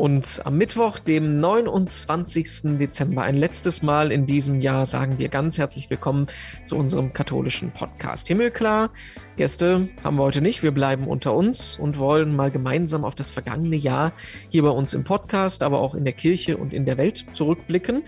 Und 0.00 0.40
am 0.46 0.56
Mittwoch, 0.56 0.98
dem 0.98 1.40
29. 1.40 2.78
Dezember, 2.78 3.20
ein 3.20 3.36
letztes 3.36 3.82
Mal 3.82 4.10
in 4.12 4.24
diesem 4.24 4.62
Jahr, 4.62 4.86
sagen 4.86 5.18
wir 5.18 5.28
ganz 5.28 5.58
herzlich 5.58 5.90
willkommen 5.90 6.26
zu 6.64 6.76
unserem 6.76 7.12
katholischen 7.12 7.70
Podcast. 7.70 8.26
Himmelklar, 8.28 8.94
Gäste 9.36 9.90
haben 10.02 10.16
wir 10.16 10.22
heute 10.22 10.40
nicht. 10.40 10.62
Wir 10.62 10.70
bleiben 10.70 11.06
unter 11.06 11.34
uns 11.34 11.78
und 11.78 11.98
wollen 11.98 12.34
mal 12.34 12.50
gemeinsam 12.50 13.04
auf 13.04 13.14
das 13.14 13.28
vergangene 13.28 13.76
Jahr 13.76 14.12
hier 14.48 14.62
bei 14.62 14.70
uns 14.70 14.94
im 14.94 15.04
Podcast, 15.04 15.62
aber 15.62 15.80
auch 15.80 15.94
in 15.94 16.04
der 16.04 16.14
Kirche 16.14 16.56
und 16.56 16.72
in 16.72 16.86
der 16.86 16.96
Welt 16.96 17.26
zurückblicken. 17.34 18.02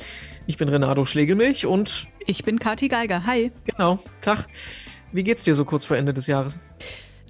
Ich 0.46 0.56
bin 0.56 0.70
Renato 0.70 1.04
Schlegelmilch 1.04 1.66
und 1.66 2.06
ich 2.24 2.42
bin 2.42 2.58
Kathi 2.58 2.88
Geiger. 2.88 3.26
Hi. 3.26 3.52
Genau. 3.64 3.98
Tag. 4.22 4.46
Wie 5.12 5.24
geht's 5.24 5.44
dir 5.44 5.54
so 5.54 5.66
kurz 5.66 5.84
vor 5.84 5.98
Ende 5.98 6.14
des 6.14 6.26
Jahres? 6.26 6.58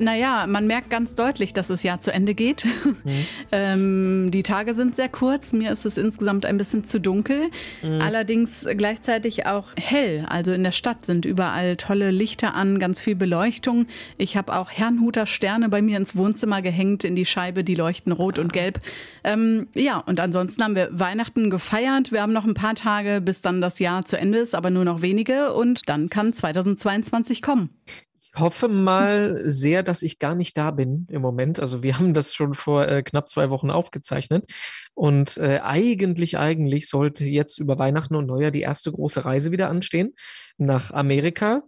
Naja, 0.02 0.46
man 0.48 0.66
merkt 0.66 0.90
ganz 0.90 1.14
deutlich, 1.14 1.52
dass 1.52 1.68
das 1.68 1.84
Jahr 1.84 2.00
zu 2.00 2.12
Ende 2.12 2.34
geht. 2.34 2.64
Mhm. 2.64 3.26
ähm, 3.52 4.30
die 4.32 4.42
Tage 4.42 4.74
sind 4.74 4.96
sehr 4.96 5.08
kurz. 5.08 5.52
Mir 5.52 5.70
ist 5.70 5.84
es 5.84 5.96
insgesamt 5.96 6.44
ein 6.44 6.58
bisschen 6.58 6.84
zu 6.84 7.00
dunkel. 7.00 7.50
Mhm. 7.82 8.00
Allerdings 8.00 8.66
gleichzeitig 8.76 9.46
auch 9.46 9.68
hell. 9.76 10.26
Also 10.28 10.52
in 10.52 10.64
der 10.64 10.72
Stadt 10.72 11.06
sind 11.06 11.24
überall 11.24 11.76
tolle 11.76 12.10
Lichter 12.10 12.54
an, 12.54 12.80
ganz 12.80 13.00
viel 13.00 13.14
Beleuchtung. 13.14 13.86
Ich 14.18 14.36
habe 14.36 14.56
auch 14.56 14.70
Herrnhuter 14.70 15.26
Sterne 15.26 15.68
bei 15.68 15.82
mir 15.82 15.96
ins 15.96 16.16
Wohnzimmer 16.16 16.62
gehängt, 16.62 17.04
in 17.04 17.14
die 17.14 17.26
Scheibe. 17.26 17.62
Die 17.62 17.76
leuchten 17.76 18.12
rot 18.12 18.38
und 18.38 18.52
gelb. 18.52 18.80
Ähm, 19.22 19.68
ja, 19.74 19.98
und 19.98 20.18
ansonsten 20.18 20.64
haben 20.64 20.74
wir 20.74 20.88
Weihnachten 20.90 21.48
gefeiert. 21.48 22.10
Wir 22.10 22.22
haben 22.22 22.32
noch 22.32 22.44
ein 22.44 22.54
paar 22.54 22.74
Tage, 22.74 23.20
bis 23.20 23.40
dann 23.40 23.60
das 23.60 23.78
Jahr 23.78 24.04
zu 24.04 24.18
Ende 24.18 24.38
ist, 24.38 24.54
aber 24.54 24.70
nur 24.70 24.84
noch 24.84 25.00
wenige. 25.00 25.54
Und 25.54 25.88
dann 25.88 26.08
kann 26.10 26.32
2022 26.32 27.40
kommen 27.40 27.70
hoffe 28.34 28.68
mal 28.68 29.42
sehr, 29.44 29.82
dass 29.82 30.02
ich 30.02 30.18
gar 30.18 30.34
nicht 30.34 30.56
da 30.56 30.70
bin 30.70 31.06
im 31.10 31.20
Moment. 31.20 31.60
Also 31.60 31.82
wir 31.82 31.98
haben 31.98 32.14
das 32.14 32.34
schon 32.34 32.54
vor 32.54 32.88
äh, 32.88 33.02
knapp 33.02 33.28
zwei 33.28 33.50
Wochen 33.50 33.70
aufgezeichnet. 33.70 34.50
Und 34.94 35.36
äh, 35.36 35.60
eigentlich, 35.62 36.38
eigentlich 36.38 36.88
sollte 36.88 37.24
jetzt 37.24 37.58
über 37.58 37.78
Weihnachten 37.78 38.14
und 38.14 38.26
Neujahr 38.26 38.50
die 38.50 38.62
erste 38.62 38.90
große 38.90 39.24
Reise 39.24 39.52
wieder 39.52 39.68
anstehen 39.68 40.14
nach 40.58 40.90
Amerika. 40.92 41.62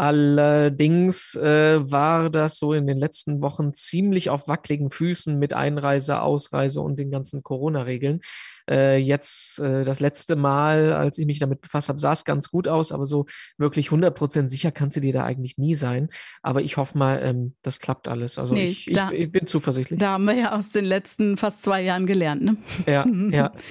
Allerdings 0.00 1.34
äh, 1.34 1.78
war 1.90 2.30
das 2.30 2.56
so 2.56 2.72
in 2.72 2.86
den 2.86 2.96
letzten 2.96 3.42
Wochen 3.42 3.74
ziemlich 3.74 4.30
auf 4.30 4.48
wackeligen 4.48 4.90
Füßen 4.90 5.38
mit 5.38 5.52
Einreise, 5.52 6.22
Ausreise 6.22 6.80
und 6.80 6.98
den 6.98 7.10
ganzen 7.10 7.42
Corona-Regeln. 7.42 8.20
Äh, 8.66 8.96
jetzt 8.96 9.58
äh, 9.58 9.84
das 9.84 10.00
letzte 10.00 10.36
Mal, 10.36 10.94
als 10.94 11.18
ich 11.18 11.26
mich 11.26 11.38
damit 11.38 11.60
befasst 11.60 11.90
habe, 11.90 11.98
sah 11.98 12.12
es 12.12 12.24
ganz 12.24 12.48
gut 12.48 12.66
aus, 12.66 12.92
aber 12.92 13.04
so 13.04 13.26
wirklich 13.58 13.88
100% 13.88 14.48
sicher 14.48 14.72
kannst 14.72 14.96
du 14.96 15.02
dir 15.02 15.12
da 15.12 15.24
eigentlich 15.24 15.58
nie 15.58 15.74
sein. 15.74 16.08
Aber 16.40 16.62
ich 16.62 16.78
hoffe 16.78 16.96
mal, 16.96 17.20
ähm, 17.22 17.54
das 17.60 17.78
klappt 17.78 18.08
alles. 18.08 18.38
Also 18.38 18.54
nee, 18.54 18.68
ich, 18.68 18.90
da, 18.94 19.10
ich, 19.10 19.30
bin 19.30 19.46
zuversichtlich. 19.46 20.00
Da 20.00 20.12
haben 20.12 20.24
wir 20.24 20.34
ja 20.34 20.58
aus 20.58 20.70
den 20.70 20.86
letzten 20.86 21.36
fast 21.36 21.62
zwei 21.62 21.82
Jahren 21.82 22.06
gelernt. 22.06 22.40
Ne? 22.40 22.56
Ja, 22.86 23.04
ja. 23.06 23.52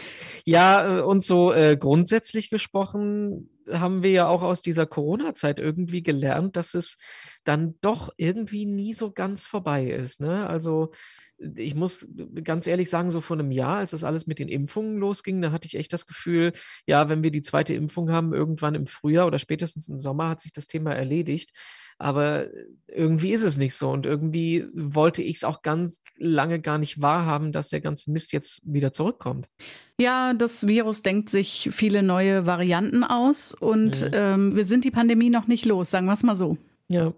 Ja, 0.45 0.99
äh, 0.99 1.01
und 1.01 1.23
so 1.23 1.53
äh, 1.53 1.75
grundsätzlich 1.75 2.49
gesprochen 2.49 3.49
haben 3.71 4.03
wir 4.03 4.11
ja 4.11 4.27
auch 4.27 4.41
aus 4.41 4.61
dieser 4.61 4.85
Corona-Zeit 4.85 5.59
irgendwie 5.59 6.03
gelernt, 6.03 6.55
dass 6.55 6.73
es 6.73 6.97
dann 7.43 7.75
doch 7.81 8.11
irgendwie 8.17 8.65
nie 8.65 8.93
so 8.93 9.11
ganz 9.11 9.45
vorbei 9.45 9.87
ist. 9.87 10.21
Ne? 10.21 10.47
Also 10.47 10.91
ich 11.37 11.75
muss 11.75 12.07
ganz 12.43 12.67
ehrlich 12.67 12.89
sagen, 12.89 13.11
so 13.11 13.21
vor 13.21 13.37
einem 13.37 13.51
Jahr, 13.51 13.77
als 13.77 13.91
das 13.91 14.03
alles 14.03 14.27
mit 14.27 14.39
den 14.39 14.49
Impfungen 14.49 14.97
losging, 14.97 15.41
da 15.41 15.51
hatte 15.51 15.67
ich 15.67 15.75
echt 15.75 15.93
das 15.93 16.05
Gefühl, 16.05 16.53
ja, 16.85 17.09
wenn 17.09 17.23
wir 17.23 17.31
die 17.31 17.41
zweite 17.41 17.73
Impfung 17.73 18.11
haben, 18.11 18.33
irgendwann 18.33 18.75
im 18.75 18.87
Frühjahr 18.87 19.27
oder 19.27 19.39
spätestens 19.39 19.87
im 19.87 19.97
Sommer 19.97 20.29
hat 20.29 20.41
sich 20.41 20.51
das 20.51 20.67
Thema 20.67 20.93
erledigt. 20.93 21.51
Aber 21.99 22.47
irgendwie 22.87 23.33
ist 23.33 23.43
es 23.43 23.57
nicht 23.57 23.75
so. 23.75 23.89
Und 23.91 24.05
irgendwie 24.05 24.65
wollte 24.73 25.21
ich 25.21 25.37
es 25.37 25.43
auch 25.43 25.61
ganz 25.61 26.01
lange 26.17 26.59
gar 26.59 26.77
nicht 26.77 27.01
wahrhaben, 27.01 27.51
dass 27.51 27.69
der 27.69 27.81
ganze 27.81 28.11
Mist 28.11 28.31
jetzt 28.31 28.61
wieder 28.63 28.91
zurückkommt. 28.91 29.47
Ja, 29.99 30.33
das 30.33 30.65
Virus 30.65 31.01
denkt 31.01 31.29
sich 31.29 31.69
viele 31.71 32.01
neue 32.01 32.45
Varianten 32.45 33.03
aus 33.03 33.53
und 33.53 34.01
mhm. 34.01 34.11
ähm, 34.13 34.55
wir 34.55 34.65
sind 34.65 34.85
die 34.85 34.91
Pandemie 34.91 35.29
noch 35.29 35.47
nicht 35.47 35.65
los, 35.65 35.91
sagen 35.91 36.07
wir 36.07 36.13
es 36.13 36.23
mal 36.23 36.37
so. 36.37 36.57
Ja. 36.87 37.13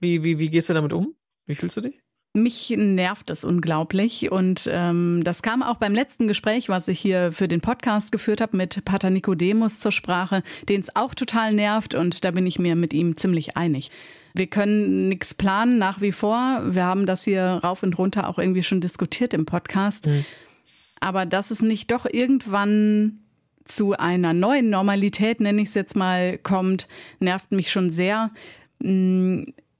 Wie, 0.00 0.24
wie, 0.24 0.38
wie 0.38 0.50
gehst 0.50 0.68
du 0.68 0.74
damit 0.74 0.92
um? 0.92 1.14
Wie 1.46 1.54
fühlst 1.54 1.76
du 1.76 1.80
dich? 1.80 2.02
Mich 2.34 2.72
nervt 2.76 3.30
es 3.30 3.42
unglaublich. 3.42 4.30
Und 4.30 4.68
ähm, 4.70 5.22
das 5.24 5.42
kam 5.42 5.62
auch 5.62 5.76
beim 5.76 5.94
letzten 5.94 6.28
Gespräch, 6.28 6.68
was 6.68 6.88
ich 6.88 7.00
hier 7.00 7.32
für 7.32 7.48
den 7.48 7.60
Podcast 7.60 8.12
geführt 8.12 8.40
habe, 8.40 8.56
mit 8.56 8.84
Pater 8.84 9.10
Nikodemus 9.10 9.80
zur 9.80 9.92
Sprache, 9.92 10.42
den 10.68 10.80
es 10.80 10.94
auch 10.94 11.14
total 11.14 11.52
nervt. 11.52 11.94
Und 11.94 12.24
da 12.24 12.30
bin 12.30 12.46
ich 12.46 12.58
mir 12.58 12.76
mit 12.76 12.92
ihm 12.92 13.16
ziemlich 13.16 13.56
einig. 13.56 13.90
Wir 14.34 14.46
können 14.46 15.08
nichts 15.08 15.34
planen 15.34 15.78
nach 15.78 16.00
wie 16.00 16.12
vor. 16.12 16.62
Wir 16.64 16.84
haben 16.84 17.06
das 17.06 17.24
hier 17.24 17.42
rauf 17.42 17.82
und 17.82 17.98
runter 17.98 18.28
auch 18.28 18.38
irgendwie 18.38 18.62
schon 18.62 18.80
diskutiert 18.80 19.34
im 19.34 19.46
Podcast. 19.46 20.06
Mhm. 20.06 20.24
Aber 21.00 21.26
dass 21.26 21.50
es 21.50 21.62
nicht 21.62 21.90
doch 21.90 22.06
irgendwann 22.06 23.20
zu 23.64 23.92
einer 23.92 24.32
neuen 24.32 24.70
Normalität, 24.70 25.40
nenne 25.40 25.62
ich 25.62 25.68
es 25.68 25.74
jetzt 25.74 25.96
mal, 25.96 26.38
kommt, 26.38 26.88
nervt 27.20 27.52
mich 27.52 27.70
schon 27.70 27.90
sehr. 27.90 28.30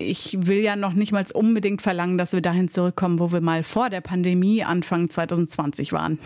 Ich 0.01 0.47
will 0.47 0.59
ja 0.61 0.77
noch 0.77 0.93
nicht 0.93 1.11
mal 1.11 1.25
unbedingt 1.35 1.83
verlangen, 1.83 2.19
dass 2.19 2.33
wir 2.33 2.41
dahin 2.41 2.69
zurückkommen, 2.69 3.19
wo 3.19 3.33
wir 3.33 3.41
mal 3.41 3.65
vor 3.65 3.91
der 3.91 4.01
Pandemie 4.01 4.63
Anfang 4.63 5.11
2020 5.11 5.93
waren. 5.93 6.21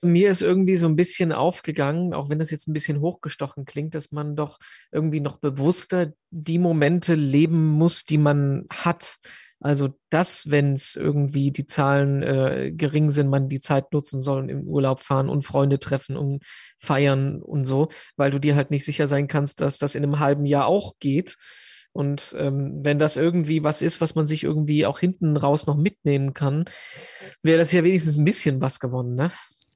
Mir 0.00 0.30
ist 0.30 0.40
irgendwie 0.40 0.76
so 0.76 0.88
ein 0.88 0.96
bisschen 0.96 1.32
aufgegangen, 1.32 2.14
auch 2.14 2.30
wenn 2.30 2.38
das 2.38 2.50
jetzt 2.50 2.68
ein 2.68 2.72
bisschen 2.72 3.02
hochgestochen 3.02 3.66
klingt, 3.66 3.94
dass 3.94 4.10
man 4.10 4.36
doch 4.36 4.58
irgendwie 4.90 5.20
noch 5.20 5.36
bewusster 5.36 6.14
die 6.30 6.58
Momente 6.58 7.14
leben 7.14 7.68
muss, 7.68 8.04
die 8.04 8.16
man 8.16 8.64
hat. 8.72 9.18
Also, 9.60 9.90
dass, 10.08 10.50
wenn 10.50 10.72
es 10.72 10.96
irgendwie 10.96 11.52
die 11.52 11.66
Zahlen 11.66 12.22
äh, 12.22 12.72
gering 12.74 13.10
sind, 13.10 13.28
man 13.28 13.50
die 13.50 13.60
Zeit 13.60 13.92
nutzen 13.92 14.18
soll 14.18 14.40
und 14.40 14.48
im 14.48 14.62
Urlaub 14.62 15.00
fahren 15.00 15.28
und 15.28 15.44
Freunde 15.44 15.78
treffen 15.78 16.16
und 16.16 16.42
feiern 16.78 17.42
und 17.42 17.66
so, 17.66 17.88
weil 18.16 18.30
du 18.30 18.40
dir 18.40 18.56
halt 18.56 18.70
nicht 18.70 18.86
sicher 18.86 19.06
sein 19.06 19.28
kannst, 19.28 19.60
dass 19.60 19.78
das 19.78 19.94
in 19.94 20.02
einem 20.02 20.20
halben 20.20 20.46
Jahr 20.46 20.66
auch 20.66 20.94
geht. 20.98 21.36
Und 21.92 22.34
ähm, 22.38 22.80
wenn 22.82 22.98
das 22.98 23.16
irgendwie 23.16 23.62
was 23.62 23.82
ist, 23.82 24.00
was 24.00 24.14
man 24.14 24.26
sich 24.26 24.44
irgendwie 24.44 24.86
auch 24.86 24.98
hinten 24.98 25.36
raus 25.36 25.66
noch 25.66 25.76
mitnehmen 25.76 26.32
kann, 26.32 26.64
wäre 27.42 27.58
das 27.58 27.72
ja 27.72 27.84
wenigstens 27.84 28.16
ein 28.16 28.24
bisschen 28.24 28.60
was 28.60 28.80
gewonnen, 28.80 29.14
ne? 29.14 29.30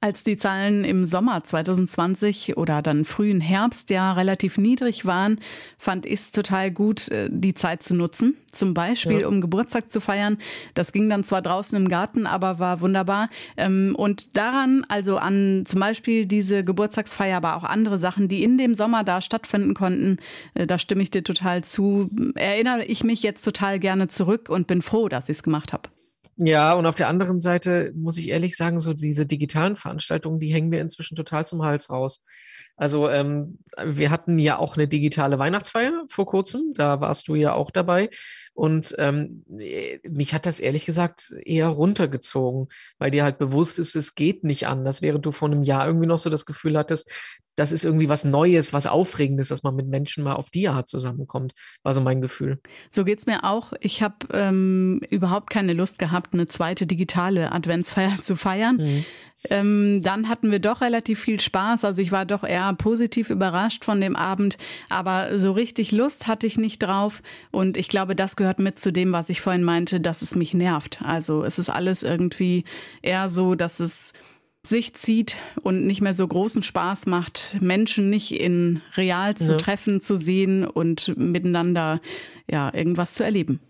Als 0.06 0.22
die 0.22 0.36
Zahlen 0.36 0.84
im 0.84 1.04
Sommer 1.04 1.42
2020 1.42 2.56
oder 2.56 2.80
dann 2.80 3.04
frühen 3.04 3.40
Herbst 3.40 3.90
ja 3.90 4.12
relativ 4.12 4.56
niedrig 4.56 5.04
waren, 5.04 5.40
fand 5.78 6.06
ich 6.06 6.20
es 6.20 6.30
total 6.30 6.70
gut, 6.70 7.08
äh, 7.08 7.28
die 7.28 7.54
Zeit 7.54 7.82
zu 7.82 7.92
nutzen. 7.92 8.36
Zum 8.52 8.72
Beispiel, 8.72 9.22
ja. 9.22 9.26
um 9.26 9.40
Geburtstag 9.40 9.90
zu 9.90 10.00
feiern. 10.00 10.38
Das 10.74 10.92
ging 10.92 11.10
dann 11.10 11.24
zwar 11.24 11.42
draußen 11.42 11.76
im 11.76 11.88
Garten, 11.88 12.28
aber 12.28 12.60
war 12.60 12.80
wunderbar. 12.80 13.30
Ähm, 13.56 13.96
und 13.98 14.36
daran, 14.36 14.86
also 14.88 15.16
an 15.16 15.64
zum 15.66 15.80
Beispiel 15.80 16.26
diese 16.26 16.62
Geburtstagsfeier, 16.62 17.38
aber 17.38 17.56
auch 17.56 17.64
andere 17.64 17.98
Sachen, 17.98 18.28
die 18.28 18.44
in 18.44 18.58
dem 18.58 18.76
Sommer 18.76 19.02
da 19.02 19.20
stattfinden 19.20 19.74
konnten, 19.74 20.18
äh, 20.54 20.68
da 20.68 20.78
stimme 20.78 21.02
ich 21.02 21.10
dir 21.10 21.24
total 21.24 21.64
zu. 21.64 22.10
Erinnere 22.36 22.84
ich 22.84 23.02
mich 23.02 23.24
jetzt 23.24 23.42
total 23.42 23.80
gerne 23.80 24.06
zurück 24.06 24.50
und 24.50 24.68
bin 24.68 24.82
froh, 24.82 25.08
dass 25.08 25.28
ich 25.28 25.38
es 25.38 25.42
gemacht 25.42 25.72
habe. 25.72 25.88
Ja, 26.38 26.74
und 26.74 26.84
auf 26.84 26.94
der 26.94 27.08
anderen 27.08 27.40
Seite 27.40 27.92
muss 27.94 28.18
ich 28.18 28.28
ehrlich 28.28 28.56
sagen, 28.56 28.78
so 28.78 28.92
diese 28.92 29.24
digitalen 29.24 29.74
Veranstaltungen, 29.74 30.38
die 30.38 30.52
hängen 30.52 30.68
mir 30.68 30.80
inzwischen 30.80 31.16
total 31.16 31.46
zum 31.46 31.62
Hals 31.62 31.88
raus. 31.88 32.22
Also 32.76 33.08
ähm, 33.08 33.58
wir 33.82 34.10
hatten 34.10 34.38
ja 34.38 34.58
auch 34.58 34.76
eine 34.76 34.86
digitale 34.86 35.38
Weihnachtsfeier 35.38 36.04
vor 36.08 36.26
kurzem, 36.26 36.72
da 36.74 37.00
warst 37.00 37.28
du 37.28 37.34
ja 37.34 37.54
auch 37.54 37.70
dabei. 37.70 38.10
Und 38.52 38.94
ähm, 38.98 39.44
mich 39.48 40.34
hat 40.34 40.44
das 40.44 40.60
ehrlich 40.60 40.84
gesagt 40.84 41.34
eher 41.42 41.68
runtergezogen, 41.68 42.68
weil 42.98 43.10
dir 43.10 43.24
halt 43.24 43.38
bewusst 43.38 43.78
ist, 43.78 43.96
es 43.96 44.14
geht 44.14 44.44
nicht 44.44 44.66
anders, 44.66 45.00
während 45.00 45.24
du 45.24 45.32
vor 45.32 45.48
einem 45.48 45.62
Jahr 45.62 45.86
irgendwie 45.86 46.06
noch 46.06 46.18
so 46.18 46.28
das 46.28 46.44
Gefühl 46.44 46.76
hattest, 46.76 47.10
das 47.56 47.72
ist 47.72 47.84
irgendwie 47.84 48.08
was 48.08 48.24
Neues, 48.24 48.72
was 48.72 48.86
Aufregendes, 48.86 49.48
dass 49.48 49.62
man 49.62 49.74
mit 49.74 49.88
Menschen 49.88 50.22
mal 50.22 50.34
auf 50.34 50.50
die 50.50 50.68
Art 50.68 50.88
zusammenkommt, 50.88 51.52
war 51.82 51.94
so 51.94 52.00
mein 52.00 52.20
Gefühl. 52.20 52.60
So 52.90 53.04
geht 53.04 53.20
es 53.20 53.26
mir 53.26 53.44
auch. 53.44 53.72
Ich 53.80 54.02
habe 54.02 54.16
ähm, 54.32 55.00
überhaupt 55.10 55.50
keine 55.50 55.72
Lust 55.72 55.98
gehabt, 55.98 56.34
eine 56.34 56.46
zweite 56.46 56.86
digitale 56.86 57.52
Adventsfeier 57.52 58.18
zu 58.22 58.36
feiern. 58.36 58.76
Mhm. 58.76 59.04
Ähm, 59.48 60.00
dann 60.02 60.28
hatten 60.28 60.50
wir 60.50 60.58
doch 60.58 60.80
relativ 60.80 61.20
viel 61.20 61.40
Spaß. 61.40 61.84
Also 61.84 62.02
ich 62.02 62.12
war 62.12 62.26
doch 62.26 62.42
eher 62.42 62.72
positiv 62.74 63.30
überrascht 63.30 63.84
von 63.84 64.00
dem 64.00 64.16
Abend, 64.16 64.58
aber 64.88 65.38
so 65.38 65.52
richtig 65.52 65.92
Lust 65.92 66.26
hatte 66.26 66.46
ich 66.46 66.56
nicht 66.58 66.82
drauf. 66.82 67.22
Und 67.50 67.76
ich 67.76 67.88
glaube, 67.88 68.14
das 68.14 68.36
gehört 68.36 68.58
mit 68.58 68.78
zu 68.80 68.92
dem, 68.92 69.12
was 69.12 69.28
ich 69.28 69.40
vorhin 69.40 69.62
meinte, 69.62 70.00
dass 70.00 70.22
es 70.22 70.34
mich 70.34 70.52
nervt. 70.52 71.00
Also 71.02 71.44
es 71.44 71.58
ist 71.58 71.70
alles 71.70 72.02
irgendwie 72.02 72.64
eher 73.02 73.28
so, 73.28 73.54
dass 73.54 73.80
es 73.80 74.12
sich 74.68 74.94
zieht 74.94 75.36
und 75.62 75.86
nicht 75.86 76.00
mehr 76.00 76.14
so 76.14 76.26
großen 76.26 76.62
Spaß 76.62 77.06
macht, 77.06 77.56
Menschen 77.60 78.10
nicht 78.10 78.32
in 78.32 78.82
real 78.96 79.36
zu 79.36 79.52
ja. 79.52 79.56
treffen, 79.56 80.00
zu 80.00 80.16
sehen 80.16 80.66
und 80.66 81.16
miteinander 81.16 82.00
ja 82.50 82.72
irgendwas 82.72 83.12
zu 83.14 83.24
erleben. 83.24 83.60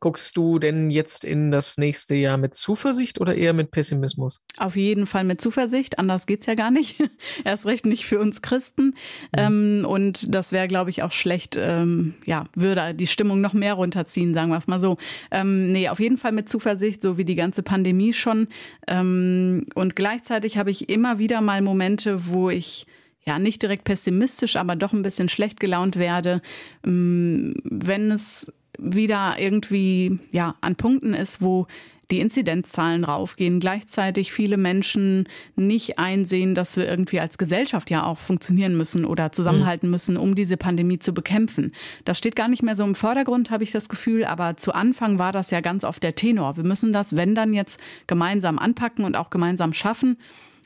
Guckst 0.00 0.36
du 0.36 0.58
denn 0.58 0.90
jetzt 0.90 1.24
in 1.24 1.50
das 1.50 1.78
nächste 1.78 2.14
Jahr 2.14 2.36
mit 2.36 2.54
Zuversicht 2.54 3.20
oder 3.20 3.34
eher 3.34 3.52
mit 3.52 3.70
Pessimismus? 3.70 4.44
Auf 4.56 4.76
jeden 4.76 5.06
Fall 5.06 5.24
mit 5.24 5.40
Zuversicht, 5.40 5.98
anders 5.98 6.26
geht 6.26 6.40
es 6.40 6.46
ja 6.46 6.54
gar 6.54 6.70
nicht. 6.70 6.96
Erst 7.44 7.66
recht 7.66 7.86
nicht 7.86 8.06
für 8.06 8.18
uns 8.20 8.42
Christen. 8.42 8.86
Mhm. 8.86 8.92
Ähm, 9.36 9.86
und 9.88 10.34
das 10.34 10.52
wäre, 10.52 10.68
glaube 10.68 10.90
ich, 10.90 11.02
auch 11.02 11.12
schlecht, 11.12 11.56
ähm, 11.58 12.14
ja, 12.24 12.44
würde 12.54 12.94
die 12.94 13.06
Stimmung 13.06 13.40
noch 13.40 13.52
mehr 13.52 13.74
runterziehen, 13.74 14.34
sagen 14.34 14.50
wir 14.50 14.58
es 14.58 14.66
mal 14.66 14.80
so. 14.80 14.96
Ähm, 15.30 15.72
nee, 15.72 15.88
auf 15.88 16.00
jeden 16.00 16.18
Fall 16.18 16.32
mit 16.32 16.48
Zuversicht, 16.48 17.02
so 17.02 17.18
wie 17.18 17.24
die 17.24 17.34
ganze 17.34 17.62
Pandemie 17.62 18.12
schon. 18.12 18.48
Ähm, 18.86 19.66
und 19.74 19.96
gleichzeitig 19.96 20.58
habe 20.58 20.70
ich 20.70 20.88
immer 20.88 21.18
wieder 21.18 21.40
mal 21.40 21.62
Momente, 21.62 22.26
wo 22.26 22.50
ich 22.50 22.86
ja, 23.26 23.38
nicht 23.38 23.60
direkt 23.62 23.84
pessimistisch, 23.84 24.56
aber 24.56 24.76
doch 24.76 24.92
ein 24.92 25.02
bisschen 25.02 25.28
schlecht 25.28 25.58
gelaunt 25.58 25.96
werde, 25.96 26.40
ähm, 26.84 27.54
wenn 27.64 28.12
es 28.12 28.52
wieder 28.78 29.36
irgendwie 29.38 30.18
ja 30.32 30.54
an 30.60 30.76
Punkten 30.76 31.14
ist, 31.14 31.40
wo 31.40 31.66
die 32.10 32.20
Inzidenzzahlen 32.20 33.04
raufgehen, 33.04 33.58
gleichzeitig 33.58 34.32
viele 34.32 34.56
Menschen 34.56 35.28
nicht 35.56 35.98
einsehen, 35.98 36.54
dass 36.54 36.76
wir 36.76 36.86
irgendwie 36.86 37.20
als 37.20 37.38
Gesellschaft 37.38 37.90
ja 37.90 38.04
auch 38.04 38.18
funktionieren 38.18 38.76
müssen 38.76 39.04
oder 39.04 39.32
zusammenhalten 39.32 39.90
müssen, 39.90 40.16
um 40.16 40.34
diese 40.34 40.56
Pandemie 40.56 40.98
zu 40.98 41.12
bekämpfen. 41.12 41.72
Das 42.04 42.18
steht 42.18 42.36
gar 42.36 42.48
nicht 42.48 42.62
mehr 42.62 42.76
so 42.76 42.84
im 42.84 42.94
Vordergrund, 42.94 43.50
habe 43.50 43.64
ich 43.64 43.72
das 43.72 43.88
Gefühl, 43.88 44.24
aber 44.24 44.56
zu 44.56 44.72
Anfang 44.72 45.18
war 45.18 45.32
das 45.32 45.50
ja 45.50 45.60
ganz 45.60 45.84
oft 45.84 46.02
der 46.02 46.14
Tenor. 46.14 46.56
Wir 46.56 46.64
müssen 46.64 46.92
das, 46.92 47.16
wenn 47.16 47.34
dann 47.34 47.52
jetzt 47.52 47.80
gemeinsam 48.06 48.58
anpacken 48.58 49.04
und 49.04 49.16
auch 49.16 49.30
gemeinsam 49.30 49.72
schaffen. 49.72 50.18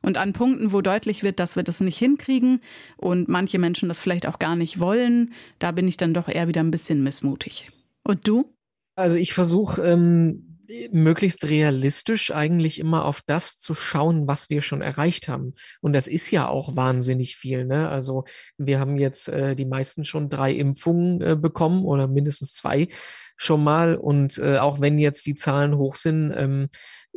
Und 0.03 0.17
an 0.17 0.33
Punkten, 0.33 0.73
wo 0.73 0.81
deutlich 0.81 1.23
wird, 1.23 1.39
dass 1.39 1.57
wir 1.57 1.63
das 1.63 1.81
nicht 1.81 1.99
hinkriegen 1.99 2.63
und 2.97 3.29
manche 3.29 3.59
Menschen 3.59 3.91
das 3.91 4.01
vielleicht 4.01 4.27
auch 4.27 4.39
gar 4.39 4.57
nicht 4.57 4.81
wollen, 4.81 5.35
da 5.59 5.73
bin 5.73 5.87
ich 5.89 5.99
dann 5.99 6.15
doch 6.15 6.27
eher 6.27 6.49
wieder 6.49 6.63
ein 6.63 6.71
bisschen 6.71 7.03
missmutig. 7.03 7.71
Und 8.11 8.27
du? 8.27 8.57
Also 8.97 9.19
ich 9.19 9.33
versuche 9.33 9.83
ähm, 9.83 10.59
möglichst 10.91 11.49
realistisch 11.49 12.33
eigentlich 12.33 12.79
immer 12.79 13.05
auf 13.05 13.23
das 13.25 13.59
zu 13.59 13.75
schauen, 13.75 14.27
was 14.27 14.51
wir 14.51 14.63
schon 14.63 14.83
erreicht 14.83 15.29
haben. 15.29 15.55
Und 15.81 15.93
das 15.93 16.09
ist 16.09 16.31
ja 16.31 16.49
auch 16.49 16.77
wahnsinnig 16.77 17.37
viel. 17.37 17.65
Ne? 17.67 17.89
Also 17.89 18.25
wir 18.59 18.81
haben 18.81 18.97
jetzt 18.97 19.29
äh, 19.29 19.55
die 19.55 19.65
meisten 19.65 20.05
schon 20.05 20.29
drei 20.29 20.53
Impfungen 20.53 21.21
äh, 21.21 21.37
bekommen 21.37 21.85
oder 21.85 22.09
mindestens 22.09 22.53
zwei 22.53 22.89
schon 23.37 23.65
mal. 23.65 23.97
Und 23.97 24.39
äh, 24.39 24.59
auch 24.59 24.81
wenn 24.81 24.99
jetzt 24.99 25.25
die 25.27 25.35
Zahlen 25.35 25.77
hoch 25.77 25.95
sind, 25.95 26.33
ähm, 26.37 26.69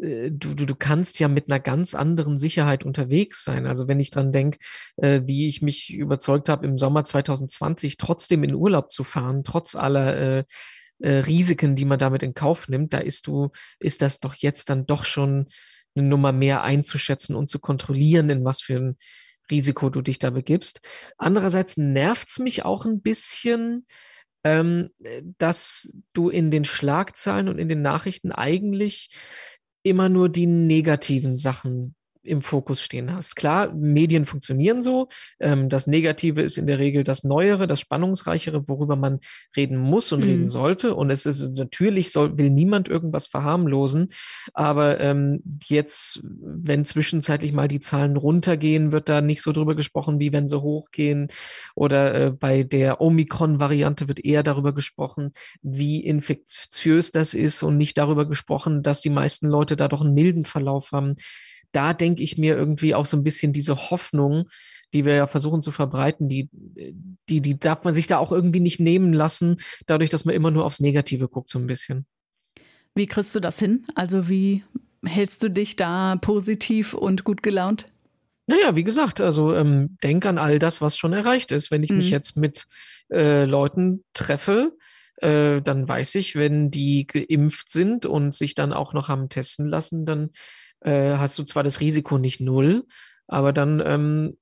äh, 0.01 0.31
du, 0.31 0.53
du, 0.53 0.65
du 0.65 0.75
kannst 0.75 1.19
ja 1.19 1.27
mit 1.27 1.49
einer 1.49 1.59
ganz 1.59 1.95
anderen 1.95 2.37
Sicherheit 2.37 2.83
unterwegs 2.85 3.43
sein. 3.43 3.67
Also 3.67 3.87
wenn 3.87 3.99
ich 3.99 4.09
dran 4.09 4.31
denke, 4.31 4.57
äh, 4.97 5.21
wie 5.25 5.47
ich 5.47 5.61
mich 5.61 5.93
überzeugt 5.93 6.49
habe, 6.49 6.65
im 6.65 6.77
Sommer 6.77 7.03
2020 7.03 7.97
trotzdem 7.97 8.43
in 8.43 8.55
Urlaub 8.55 8.91
zu 8.91 9.03
fahren, 9.03 9.43
trotz 9.43 9.75
aller 9.75 10.45
äh, 10.99 11.17
Risiken, 11.19 11.75
die 11.75 11.85
man 11.85 11.99
damit 11.99 12.23
in 12.23 12.33
Kauf 12.33 12.67
nimmt, 12.69 12.93
da 12.93 12.99
ist 12.99 13.27
du, 13.27 13.49
ist 13.79 14.01
das 14.01 14.19
doch 14.19 14.35
jetzt 14.35 14.69
dann 14.69 14.85
doch 14.85 15.05
schon 15.05 15.47
eine 15.95 16.07
Nummer 16.07 16.31
mehr 16.31 16.63
einzuschätzen 16.63 17.35
und 17.35 17.49
zu 17.49 17.59
kontrollieren, 17.59 18.29
in 18.29 18.43
was 18.43 18.61
für 18.61 18.77
ein 18.77 18.97
Risiko 19.51 19.89
du 19.89 20.01
dich 20.01 20.19
da 20.19 20.29
begibst. 20.29 20.79
Andererseits 21.17 21.77
nervt's 21.77 22.39
mich 22.39 22.65
auch 22.65 22.85
ein 22.85 23.01
bisschen, 23.01 23.85
ähm, 24.43 24.89
dass 25.37 25.93
du 26.13 26.29
in 26.29 26.51
den 26.51 26.65
Schlagzeilen 26.65 27.49
und 27.49 27.59
in 27.59 27.69
den 27.69 27.81
Nachrichten 27.81 28.31
eigentlich 28.31 29.09
immer 29.83 30.09
nur 30.09 30.29
die 30.29 30.47
negativen 30.47 31.35
Sachen 31.35 31.95
im 32.23 32.41
Fokus 32.41 32.81
stehen 32.81 33.13
hast. 33.13 33.35
Klar, 33.35 33.73
Medien 33.73 34.25
funktionieren 34.25 34.81
so. 34.81 35.09
Ähm, 35.39 35.69
das 35.69 35.87
Negative 35.87 36.41
ist 36.41 36.57
in 36.57 36.67
der 36.67 36.79
Regel 36.79 37.03
das 37.03 37.23
Neuere, 37.23 37.67
das 37.67 37.79
Spannungsreichere, 37.79 38.67
worüber 38.67 38.95
man 38.95 39.19
reden 39.55 39.77
muss 39.77 40.11
und 40.11 40.21
mhm. 40.21 40.25
reden 40.25 40.47
sollte. 40.47 40.95
Und 40.95 41.09
es 41.09 41.25
ist 41.25 41.41
natürlich 41.57 42.11
soll, 42.11 42.37
will 42.37 42.49
niemand 42.49 42.87
irgendwas 42.87 43.27
verharmlosen. 43.27 44.07
Aber 44.53 44.99
ähm, 44.99 45.41
jetzt, 45.65 46.21
wenn 46.23 46.85
zwischenzeitlich 46.85 47.51
mal 47.51 47.67
die 47.67 47.81
Zahlen 47.81 48.15
runtergehen, 48.15 48.91
wird 48.91 49.09
da 49.09 49.21
nicht 49.21 49.41
so 49.41 49.51
drüber 49.51 49.75
gesprochen, 49.75 50.19
wie 50.19 50.31
wenn 50.33 50.47
sie 50.47 50.61
hochgehen. 50.61 51.27
Oder 51.75 52.15
äh, 52.15 52.31
bei 52.31 52.63
der 52.63 53.01
Omikron-Variante 53.01 54.07
wird 54.07 54.23
eher 54.23 54.43
darüber 54.43 54.73
gesprochen, 54.73 55.31
wie 55.61 55.99
infektiös 56.03 57.11
das 57.11 57.33
ist 57.33 57.63
und 57.63 57.77
nicht 57.77 57.97
darüber 57.97 58.27
gesprochen, 58.27 58.81
dass 58.81 59.01
die 59.01 59.09
meisten 59.09 59.47
Leute 59.47 59.75
da 59.75 59.87
doch 59.87 60.01
einen 60.01 60.13
milden 60.13 60.45
Verlauf 60.45 60.91
haben 60.91 61.15
da 61.73 61.93
denke 61.93 62.23
ich 62.23 62.37
mir 62.37 62.55
irgendwie 62.55 62.95
auch 62.95 63.05
so 63.05 63.17
ein 63.17 63.23
bisschen 63.23 63.51
diese 63.51 63.89
Hoffnung, 63.89 64.47
die 64.93 65.05
wir 65.05 65.15
ja 65.15 65.27
versuchen 65.27 65.61
zu 65.61 65.71
verbreiten, 65.71 66.29
die, 66.29 66.49
die, 67.29 67.41
die 67.41 67.59
darf 67.59 67.83
man 67.83 67.93
sich 67.93 68.07
da 68.07 68.17
auch 68.19 68.31
irgendwie 68.31 68.59
nicht 68.59 68.79
nehmen 68.79 69.11
lassen, 69.11 69.57
dadurch, 69.87 70.09
dass 70.09 70.23
man 70.25 70.35
immer 70.35 70.51
nur 70.51 70.65
aufs 70.65 70.79
Negative 70.79 71.27
guckt, 71.27 71.49
so 71.49 71.59
ein 71.59 71.67
bisschen. 71.67 72.05
Wie 72.95 73.07
kriegst 73.07 73.33
du 73.33 73.39
das 73.39 73.59
hin? 73.59 73.85
Also 73.95 74.29
wie 74.29 74.63
hältst 75.03 75.41
du 75.43 75.49
dich 75.49 75.75
da 75.75 76.15
positiv 76.17 76.93
und 76.93 77.23
gut 77.23 77.43
gelaunt? 77.43 77.87
Naja, 78.45 78.75
wie 78.75 78.83
gesagt, 78.83 79.21
also 79.21 79.55
ähm, 79.55 79.97
denk 80.03 80.25
an 80.25 80.37
all 80.37 80.59
das, 80.59 80.81
was 80.81 80.97
schon 80.97 81.13
erreicht 81.13 81.51
ist. 81.51 81.71
Wenn 81.71 81.83
ich 81.83 81.89
mhm. 81.89 81.97
mich 81.97 82.11
jetzt 82.11 82.35
mit 82.37 82.65
äh, 83.09 83.45
Leuten 83.45 84.03
treffe, 84.13 84.77
äh, 85.17 85.61
dann 85.61 85.87
weiß 85.87 86.15
ich, 86.15 86.35
wenn 86.35 86.69
die 86.69 87.07
geimpft 87.07 87.71
sind 87.71 88.05
und 88.05 88.33
sich 88.35 88.53
dann 88.53 88.73
auch 88.73 88.93
noch 88.93 89.07
haben 89.07 89.29
testen 89.29 89.67
lassen, 89.67 90.05
dann 90.05 90.31
äh, 90.83 91.18
hast 91.18 91.38
du 91.39 91.44
zwar 91.44 91.63
das 91.63 91.80
Risiko 91.80 92.18
nicht 92.18 92.39
null, 92.39 92.85
aber 93.27 93.53
dann 93.53 93.81
ähm, 93.85 94.38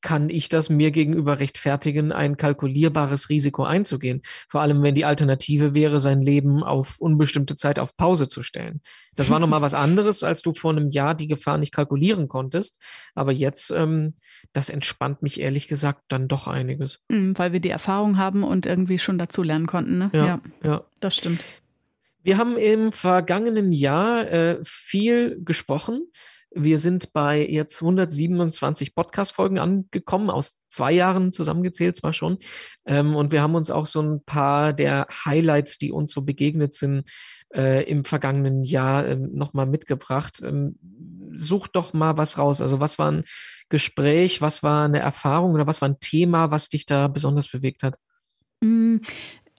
kann 0.00 0.30
ich 0.30 0.48
das 0.48 0.70
mir 0.70 0.92
gegenüber 0.92 1.40
rechtfertigen, 1.40 2.12
ein 2.12 2.36
kalkulierbares 2.36 3.28
Risiko 3.28 3.64
einzugehen. 3.64 4.22
Vor 4.48 4.60
allem, 4.60 4.82
wenn 4.82 4.94
die 4.94 5.04
Alternative 5.04 5.74
wäre, 5.74 5.98
sein 5.98 6.22
Leben 6.22 6.62
auf 6.62 7.00
unbestimmte 7.00 7.56
Zeit 7.56 7.78
auf 7.80 7.96
Pause 7.96 8.28
zu 8.28 8.42
stellen. 8.42 8.80
Das 9.16 9.30
war 9.30 9.40
nochmal 9.40 9.60
was 9.60 9.74
anderes, 9.74 10.22
als 10.22 10.42
du 10.42 10.54
vor 10.54 10.70
einem 10.70 10.90
Jahr 10.90 11.14
die 11.14 11.26
Gefahr 11.26 11.58
nicht 11.58 11.72
kalkulieren 11.72 12.28
konntest. 12.28 12.80
Aber 13.14 13.32
jetzt, 13.32 13.72
ähm, 13.72 14.14
das 14.52 14.70
entspannt 14.70 15.22
mich 15.22 15.40
ehrlich 15.40 15.66
gesagt 15.66 16.02
dann 16.08 16.28
doch 16.28 16.46
einiges. 16.46 17.00
Mhm, 17.08 17.36
weil 17.36 17.52
wir 17.52 17.60
die 17.60 17.70
Erfahrung 17.70 18.18
haben 18.18 18.44
und 18.44 18.64
irgendwie 18.64 18.98
schon 18.98 19.18
dazu 19.18 19.42
lernen 19.42 19.66
konnten. 19.66 19.98
Ne? 19.98 20.10
Ja, 20.12 20.26
ja, 20.26 20.40
ja. 20.62 20.84
Das 21.00 21.16
stimmt. 21.16 21.44
Wir 22.22 22.38
haben 22.38 22.56
im 22.56 22.92
vergangenen 22.92 23.72
Jahr 23.72 24.30
äh, 24.30 24.58
viel 24.62 25.42
gesprochen. 25.44 26.06
Wir 26.54 26.78
sind 26.78 27.12
bei 27.12 27.44
jetzt 27.44 27.80
127 27.80 28.94
Podcast-Folgen 28.94 29.58
angekommen, 29.58 30.30
aus 30.30 30.58
zwei 30.68 30.92
Jahren 30.92 31.32
zusammengezählt 31.32 31.96
zwar 31.96 32.12
schon. 32.12 32.38
Ähm, 32.84 33.16
und 33.16 33.32
wir 33.32 33.42
haben 33.42 33.54
uns 33.54 33.70
auch 33.70 33.86
so 33.86 34.00
ein 34.02 34.22
paar 34.24 34.72
der 34.72 35.06
Highlights, 35.24 35.78
die 35.78 35.90
uns 35.90 36.12
so 36.12 36.22
begegnet 36.22 36.74
sind, 36.74 37.08
äh, 37.54 37.84
im 37.90 38.04
vergangenen 38.04 38.62
Jahr 38.62 39.06
äh, 39.06 39.16
nochmal 39.16 39.66
mitgebracht. 39.66 40.40
Ähm, 40.44 40.78
such 41.34 41.68
doch 41.68 41.92
mal 41.92 42.18
was 42.18 42.38
raus. 42.38 42.60
Also 42.60 42.78
was 42.80 42.98
war 42.98 43.10
ein 43.10 43.24
Gespräch, 43.68 44.40
was 44.40 44.62
war 44.62 44.84
eine 44.84 45.00
Erfahrung 45.00 45.54
oder 45.54 45.66
was 45.66 45.80
war 45.80 45.88
ein 45.88 46.00
Thema, 46.00 46.50
was 46.50 46.68
dich 46.68 46.86
da 46.86 47.08
besonders 47.08 47.50
bewegt 47.50 47.82
hat? 47.82 47.96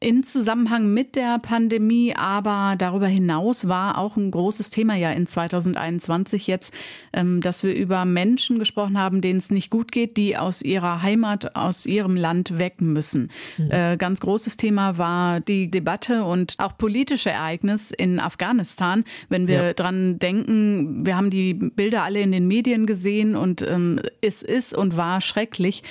In 0.04 0.26
Zusammenhang 0.26 0.94
mit 0.94 1.16
der 1.16 1.40
Pandemie, 1.40 2.14
aber 2.14 2.76
darüber 2.78 3.08
hinaus 3.08 3.70
war 3.70 3.98
auch 3.98 4.18
ein 4.18 4.32
großes 4.32 4.70
Thema 4.70 4.96
ja 4.96 5.14
in 5.14 5.28
2021 5.28 6.46
jetzt, 6.46 6.74
ähm, 7.14 7.40
dass 7.40 7.64
wir 7.64 7.74
über 7.74 8.04
Menschen 8.04 8.60
gesprochen 8.60 8.98
haben, 9.00 9.22
denen 9.22 9.40
es 9.40 9.50
nicht 9.50 9.70
gut 9.70 9.94
geht, 9.94 10.18
die 10.18 10.36
aus 10.36 10.62
ihrer 10.62 11.02
Heimat, 11.02 11.56
aus 11.56 11.86
ihrem 11.86 12.18
Land 12.18 12.60
weg 12.60 12.82
müssen. 12.82 13.32
Mhm. 13.58 13.72
Äh, 13.72 13.96
ganz 13.96 14.20
großes 14.20 14.58
Thema 14.58 14.98
war 14.98 15.40
die 15.40 15.72
Debatte 15.72 16.26
und 16.26 16.56
auch 16.58 16.78
politische 16.78 17.30
Ereignis 17.30 17.90
in 17.90 18.20
Afghanistan. 18.20 19.06
Wenn 19.30 19.48
wir 19.48 19.64
ja. 19.64 19.74
dran 19.74 20.20
denken, 20.20 21.06
wir 21.06 21.16
haben 21.16 21.30
die 21.30 21.54
Bilder 21.54 22.04
alle 22.04 22.20
in 22.20 22.34
den 22.34 22.50
Medien 22.50 22.88
gesehen 22.88 23.38
und 23.38 23.62
ähm, 23.62 24.02
es 24.20 24.42
ist 24.42 24.74
und 24.74 24.98
war 24.98 25.22
schrecklich. 25.22 25.82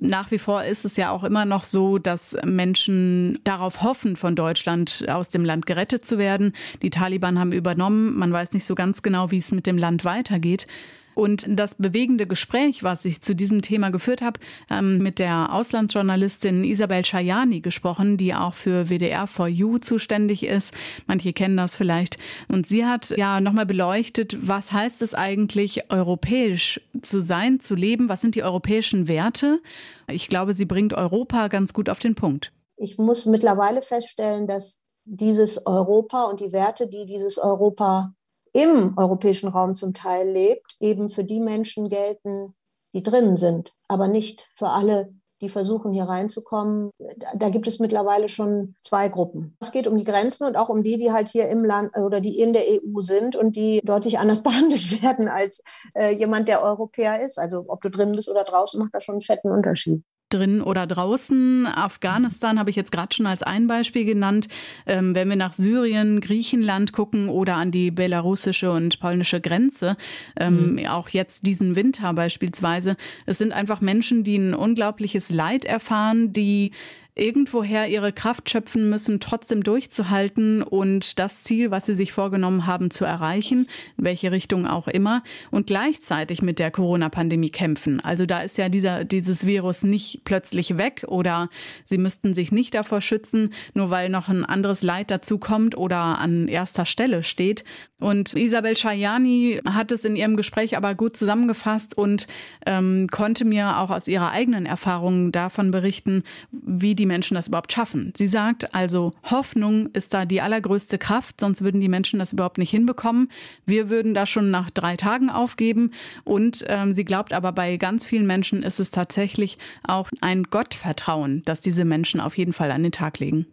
Nach 0.00 0.30
wie 0.30 0.38
vor 0.38 0.64
ist 0.64 0.84
es 0.84 0.96
ja 0.96 1.10
auch 1.10 1.24
immer 1.24 1.44
noch 1.44 1.64
so, 1.64 1.98
dass 1.98 2.36
Menschen 2.44 3.38
darauf 3.44 3.82
hoffen, 3.82 4.16
von 4.16 4.34
Deutschland 4.36 5.04
aus 5.08 5.28
dem 5.28 5.44
Land 5.44 5.66
gerettet 5.66 6.04
zu 6.04 6.18
werden. 6.18 6.52
Die 6.82 6.90
Taliban 6.90 7.38
haben 7.38 7.52
übernommen. 7.52 8.18
Man 8.18 8.32
weiß 8.32 8.52
nicht 8.52 8.64
so 8.64 8.74
ganz 8.74 9.02
genau, 9.02 9.30
wie 9.30 9.38
es 9.38 9.52
mit 9.52 9.66
dem 9.66 9.78
Land 9.78 10.04
weitergeht. 10.04 10.66
Und 11.14 11.44
das 11.48 11.74
bewegende 11.76 12.26
Gespräch, 12.26 12.82
was 12.82 13.04
ich 13.04 13.22
zu 13.22 13.34
diesem 13.34 13.62
Thema 13.62 13.90
geführt 13.90 14.22
habe, 14.22 14.40
ähm, 14.70 14.98
mit 14.98 15.18
der 15.18 15.52
Auslandsjournalistin 15.52 16.64
Isabel 16.64 17.04
Schajani 17.04 17.60
gesprochen, 17.60 18.16
die 18.16 18.34
auch 18.34 18.54
für 18.54 18.88
WDR 18.88 19.26
for 19.26 19.48
You 19.48 19.78
zuständig 19.78 20.44
ist. 20.44 20.74
Manche 21.06 21.32
kennen 21.32 21.56
das 21.56 21.76
vielleicht. 21.76 22.18
Und 22.48 22.66
sie 22.66 22.84
hat 22.84 23.10
ja 23.16 23.40
nochmal 23.40 23.66
beleuchtet, 23.66 24.36
was 24.46 24.72
heißt 24.72 25.02
es 25.02 25.14
eigentlich, 25.14 25.90
europäisch 25.90 26.80
zu 27.02 27.20
sein, 27.20 27.60
zu 27.60 27.74
leben? 27.74 28.08
Was 28.08 28.20
sind 28.20 28.34
die 28.34 28.42
europäischen 28.42 29.08
Werte? 29.08 29.60
Ich 30.08 30.28
glaube, 30.28 30.54
sie 30.54 30.64
bringt 30.64 30.94
Europa 30.94 31.48
ganz 31.48 31.72
gut 31.72 31.88
auf 31.88 31.98
den 31.98 32.14
Punkt. 32.14 32.52
Ich 32.76 32.98
muss 32.98 33.26
mittlerweile 33.26 33.82
feststellen, 33.82 34.46
dass 34.46 34.82
dieses 35.04 35.66
Europa 35.66 36.24
und 36.24 36.40
die 36.40 36.52
Werte, 36.52 36.88
die 36.88 37.06
dieses 37.06 37.38
Europa 37.38 38.14
im 38.54 38.94
europäischen 38.96 39.48
Raum 39.48 39.74
zum 39.74 39.92
Teil 39.92 40.30
lebt, 40.30 40.76
eben 40.80 41.10
für 41.10 41.24
die 41.24 41.40
Menschen 41.40 41.88
gelten, 41.88 42.54
die 42.94 43.02
drinnen 43.02 43.36
sind, 43.36 43.72
aber 43.88 44.08
nicht 44.08 44.48
für 44.54 44.68
alle, 44.68 45.12
die 45.40 45.48
versuchen 45.48 45.92
hier 45.92 46.04
reinzukommen. 46.04 46.90
Da 47.34 47.50
gibt 47.50 47.66
es 47.66 47.80
mittlerweile 47.80 48.28
schon 48.28 48.76
zwei 48.82 49.08
Gruppen. 49.08 49.56
Es 49.60 49.72
geht 49.72 49.88
um 49.88 49.96
die 49.96 50.04
Grenzen 50.04 50.46
und 50.46 50.56
auch 50.56 50.68
um 50.68 50.84
die, 50.84 50.96
die 50.96 51.10
halt 51.10 51.28
hier 51.28 51.48
im 51.48 51.64
Land 51.64 51.96
oder 51.96 52.20
die 52.20 52.38
in 52.38 52.52
der 52.52 52.62
EU 52.62 53.02
sind 53.02 53.34
und 53.34 53.56
die 53.56 53.80
deutlich 53.84 54.18
anders 54.18 54.42
behandelt 54.44 55.02
werden 55.02 55.28
als 55.28 55.62
äh, 55.94 56.14
jemand, 56.14 56.48
der 56.48 56.62
Europäer 56.62 57.20
ist. 57.20 57.38
Also 57.38 57.64
ob 57.66 57.82
du 57.82 57.90
drin 57.90 58.12
bist 58.12 58.30
oder 58.30 58.44
draußen, 58.44 58.78
macht 58.78 58.94
da 58.94 59.00
schon 59.00 59.16
einen 59.16 59.22
fetten 59.22 59.50
Unterschied 59.50 60.04
drin 60.34 60.62
oder 60.62 60.86
draußen. 60.86 61.66
Afghanistan 61.66 62.58
habe 62.58 62.70
ich 62.70 62.76
jetzt 62.76 62.92
gerade 62.92 63.14
schon 63.14 63.26
als 63.26 63.42
ein 63.42 63.66
Beispiel 63.66 64.04
genannt. 64.04 64.48
Ähm, 64.86 65.14
wenn 65.14 65.28
wir 65.28 65.36
nach 65.36 65.54
Syrien, 65.54 66.20
Griechenland 66.20 66.92
gucken 66.92 67.28
oder 67.28 67.56
an 67.56 67.70
die 67.70 67.90
belarussische 67.90 68.70
und 68.70 69.00
polnische 69.00 69.40
Grenze, 69.40 69.96
ähm, 70.38 70.74
mhm. 70.74 70.86
auch 70.86 71.08
jetzt 71.08 71.46
diesen 71.46 71.76
Winter 71.76 72.12
beispielsweise, 72.12 72.96
es 73.26 73.38
sind 73.38 73.52
einfach 73.52 73.80
Menschen, 73.80 74.24
die 74.24 74.36
ein 74.36 74.54
unglaubliches 74.54 75.30
Leid 75.30 75.64
erfahren, 75.64 76.32
die 76.32 76.72
irgendwoher 77.16 77.86
ihre 77.86 78.12
Kraft 78.12 78.50
schöpfen 78.50 78.90
müssen, 78.90 79.20
trotzdem 79.20 79.62
durchzuhalten 79.62 80.62
und 80.62 81.18
das 81.18 81.44
Ziel, 81.44 81.70
was 81.70 81.86
sie 81.86 81.94
sich 81.94 82.12
vorgenommen 82.12 82.66
haben, 82.66 82.90
zu 82.90 83.04
erreichen, 83.04 83.68
in 83.96 84.04
welche 84.04 84.32
Richtung 84.32 84.66
auch 84.66 84.88
immer, 84.88 85.22
und 85.50 85.68
gleichzeitig 85.68 86.42
mit 86.42 86.58
der 86.58 86.72
Corona-Pandemie 86.72 87.50
kämpfen. 87.50 88.00
Also 88.00 88.26
da 88.26 88.40
ist 88.40 88.58
ja 88.58 88.68
dieser, 88.68 89.04
dieses 89.04 89.46
Virus 89.46 89.82
nicht 89.82 90.22
plötzlich 90.24 90.76
weg 90.76 91.04
oder 91.06 91.50
sie 91.84 91.98
müssten 91.98 92.34
sich 92.34 92.50
nicht 92.50 92.74
davor 92.74 93.00
schützen, 93.00 93.52
nur 93.74 93.90
weil 93.90 94.08
noch 94.08 94.28
ein 94.28 94.44
anderes 94.44 94.82
Leid 94.82 95.10
dazu 95.10 95.38
kommt 95.38 95.76
oder 95.76 96.18
an 96.18 96.48
erster 96.48 96.84
Stelle 96.84 97.22
steht. 97.22 97.64
Und 98.04 98.34
Isabel 98.34 98.76
Schajani 98.76 99.62
hat 99.66 99.90
es 99.90 100.04
in 100.04 100.14
ihrem 100.14 100.36
Gespräch 100.36 100.76
aber 100.76 100.94
gut 100.94 101.16
zusammengefasst 101.16 101.96
und 101.96 102.26
ähm, 102.66 103.08
konnte 103.10 103.46
mir 103.46 103.78
auch 103.78 103.88
aus 103.88 104.08
ihrer 104.08 104.30
eigenen 104.30 104.66
Erfahrung 104.66 105.32
davon 105.32 105.70
berichten, 105.70 106.22
wie 106.52 106.94
die 106.94 107.06
Menschen 107.06 107.34
das 107.34 107.48
überhaupt 107.48 107.72
schaffen. 107.72 108.12
Sie 108.14 108.26
sagt 108.26 108.74
also, 108.74 109.14
Hoffnung 109.22 109.86
ist 109.94 110.12
da 110.12 110.26
die 110.26 110.42
allergrößte 110.42 110.98
Kraft, 110.98 111.40
sonst 111.40 111.62
würden 111.62 111.80
die 111.80 111.88
Menschen 111.88 112.18
das 112.18 112.34
überhaupt 112.34 112.58
nicht 112.58 112.70
hinbekommen. 112.70 113.30
Wir 113.64 113.88
würden 113.88 114.12
da 114.12 114.26
schon 114.26 114.50
nach 114.50 114.68
drei 114.68 114.96
Tagen 114.98 115.30
aufgeben. 115.30 115.92
Und 116.24 116.62
ähm, 116.68 116.92
sie 116.92 117.06
glaubt 117.06 117.32
aber, 117.32 117.52
bei 117.52 117.78
ganz 117.78 118.04
vielen 118.04 118.26
Menschen 118.26 118.64
ist 118.64 118.80
es 118.80 118.90
tatsächlich 118.90 119.56
auch 119.82 120.10
ein 120.20 120.42
Gottvertrauen, 120.42 121.40
das 121.46 121.62
diese 121.62 121.86
Menschen 121.86 122.20
auf 122.20 122.36
jeden 122.36 122.52
Fall 122.52 122.70
an 122.70 122.82
den 122.82 122.92
Tag 122.92 123.18
legen. 123.18 123.46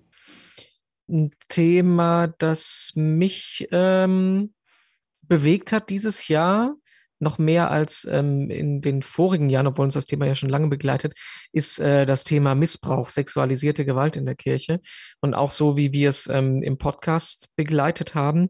Ein 1.12 1.32
Thema, 1.50 2.28
das 2.38 2.94
mich 2.96 3.68
ähm, 3.72 4.54
bewegt 5.22 5.72
hat 5.72 5.90
dieses 5.90 6.28
Jahr, 6.30 6.76
noch 7.20 7.38
mehr 7.38 7.70
als 7.70 8.08
ähm, 8.10 8.50
in 8.50 8.82
den 8.82 9.02
vorigen 9.04 9.50
Jahren, 9.50 9.68
obwohl 9.68 9.86
uns 9.86 9.94
das 9.94 10.08
Thema 10.08 10.26
ja 10.26 10.36
schon 10.36 10.50
lange 10.50 10.68
begleitet, 10.68 11.14
ist 11.52 11.80
äh, 11.80 12.06
das 12.06 12.24
Thema 12.24 12.56
Missbrauch, 12.56 13.10
sexualisierte 13.10 13.86
Gewalt 13.86 14.16
in 14.16 14.26
der 14.26 14.36
Kirche 14.36 14.80
und 15.20 15.34
auch 15.34 15.52
so, 15.52 15.78
wie 15.78 15.94
wir 15.94 16.10
es 16.10 16.28
ähm, 16.28 16.64
im 16.64 16.78
Podcast 16.78 17.50
begleitet 17.56 18.16
haben. 18.16 18.50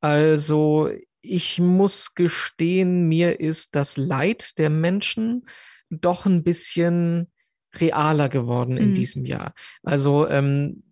Also 0.00 0.88
ich 1.20 1.60
muss 1.60 2.14
gestehen, 2.14 3.08
mir 3.08 3.40
ist 3.40 3.74
das 3.74 3.96
Leid 3.96 4.58
der 4.58 4.70
Menschen 4.70 5.44
doch 5.90 6.24
ein 6.24 6.42
bisschen 6.42 7.30
realer 7.74 8.28
geworden 8.28 8.76
in 8.76 8.90
mhm. 8.90 8.94
diesem 8.94 9.24
Jahr. 9.24 9.52
Also 9.82 10.26
ähm, 10.28 10.84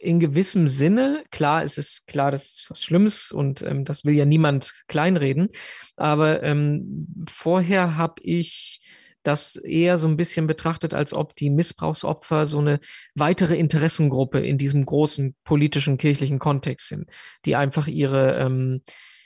in 0.00 0.20
gewissem 0.20 0.68
Sinne, 0.68 1.24
klar, 1.30 1.62
es 1.62 1.78
ist 1.78 2.06
klar, 2.06 2.30
das 2.30 2.52
ist 2.52 2.70
was 2.70 2.82
Schlimmes 2.82 3.32
und 3.32 3.62
ähm, 3.62 3.84
das 3.84 4.04
will 4.04 4.14
ja 4.14 4.24
niemand 4.24 4.72
kleinreden, 4.86 5.48
aber 5.96 6.42
ähm, 6.42 7.06
vorher 7.28 7.96
habe 7.96 8.22
ich 8.22 8.80
das 9.22 9.56
eher 9.56 9.98
so 9.98 10.08
ein 10.08 10.16
bisschen 10.16 10.46
betrachtet, 10.46 10.94
als 10.94 11.12
ob 11.12 11.34
die 11.34 11.50
Missbrauchsopfer 11.50 12.46
so 12.46 12.58
eine 12.60 12.80
weitere 13.14 13.56
Interessengruppe 13.56 14.38
in 14.38 14.58
diesem 14.58 14.84
großen 14.84 15.34
politischen, 15.44 15.98
kirchlichen 15.98 16.38
Kontext 16.38 16.88
sind, 16.88 17.10
die 17.44 17.56
einfach 17.56 17.88
ihre, 17.88 18.38
ähm, 18.38 18.82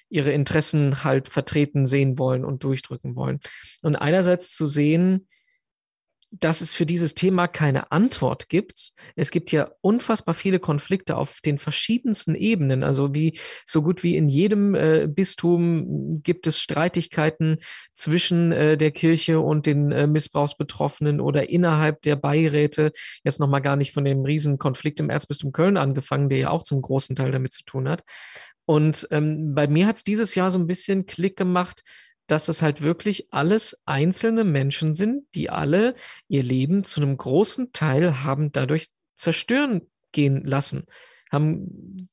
ihre 0.09 0.33
Interessen 0.33 1.05
halt 1.05 1.29
vertreten 1.29 1.87
sehen 1.87 2.19
wollen 2.19 2.45
und 2.45 2.65
durchdrücken 2.65 3.15
wollen. 3.15 3.41
Und 3.83 3.97
einerseits 3.97 4.53
zu 4.53 4.65
sehen, 4.65 5.29
dass 6.33 6.63
es 6.63 6.73
für 6.73 6.87
dieses 6.87 7.15
Thema 7.15 7.47
keine 7.47 7.93
Antwort 7.93 8.49
gibt. 8.49 8.93
Es 9.17 9.31
gibt 9.31 9.53
ja 9.53 9.71
unfassbar 9.83 10.35
viele 10.35 10.59
Konflikte 10.59 11.17
auf 11.17 11.41
den 11.45 11.59
verschiedensten 11.59 12.35
Ebenen. 12.35 12.83
Also 12.83 13.15
wie 13.15 13.39
so 13.67 13.83
gut 13.83 14.03
wie 14.03 14.17
in 14.17 14.29
jedem 14.29 14.75
äh, 14.75 15.07
Bistum 15.07 16.23
gibt 16.23 16.47
es 16.47 16.59
Streitigkeiten 16.59 17.59
zwischen 17.93 18.51
äh, 18.51 18.79
der 18.79 18.93
Kirche 18.93 19.41
und 19.41 19.67
den 19.67 19.93
äh, 19.93 20.07
Missbrauchsbetroffenen 20.07 21.21
oder 21.21 21.51
innerhalb 21.51 22.01
der 22.01 22.17
Beiräte. 22.17 22.93
Jetzt 23.25 23.39
noch 23.39 23.49
mal 23.49 23.61
gar 23.61 23.77
nicht 23.77 23.93
von 23.93 24.05
dem 24.05 24.25
Riesenkonflikt 24.25 25.01
im 25.01 25.11
Erzbistum 25.11 25.53
Köln 25.53 25.77
angefangen, 25.77 26.31
der 26.31 26.39
ja 26.39 26.51
auch 26.51 26.63
zum 26.63 26.81
großen 26.81 27.15
Teil 27.15 27.31
damit 27.31 27.53
zu 27.53 27.63
tun 27.65 27.89
hat. 27.89 28.05
Und 28.65 29.07
ähm, 29.11 29.55
bei 29.55 29.67
mir 29.67 29.87
hat 29.87 29.97
es 29.97 30.05
dieses 30.05 30.35
Jahr 30.35 30.51
so 30.51 30.59
ein 30.59 30.67
bisschen 30.67 31.05
Klick 31.05 31.37
gemacht, 31.37 31.83
dass 32.27 32.47
das 32.47 32.63
halt 32.63 32.83
wirklich 32.83 33.33
alles 33.33 33.79
einzelne 33.85 34.45
Menschen 34.45 34.95
sind, 34.95 35.27
die 35.35 35.51
alle 35.51 35.95
ihr 36.29 36.43
Leben 36.43 36.85
zu 36.85 37.01
einem 37.01 37.17
großen 37.17 37.73
Teil 37.73 38.23
haben 38.23 38.53
dadurch 38.53 38.89
zerstören 39.17 39.83
gehen 40.13 40.45
lassen 40.45 40.87
haben, 41.33 42.09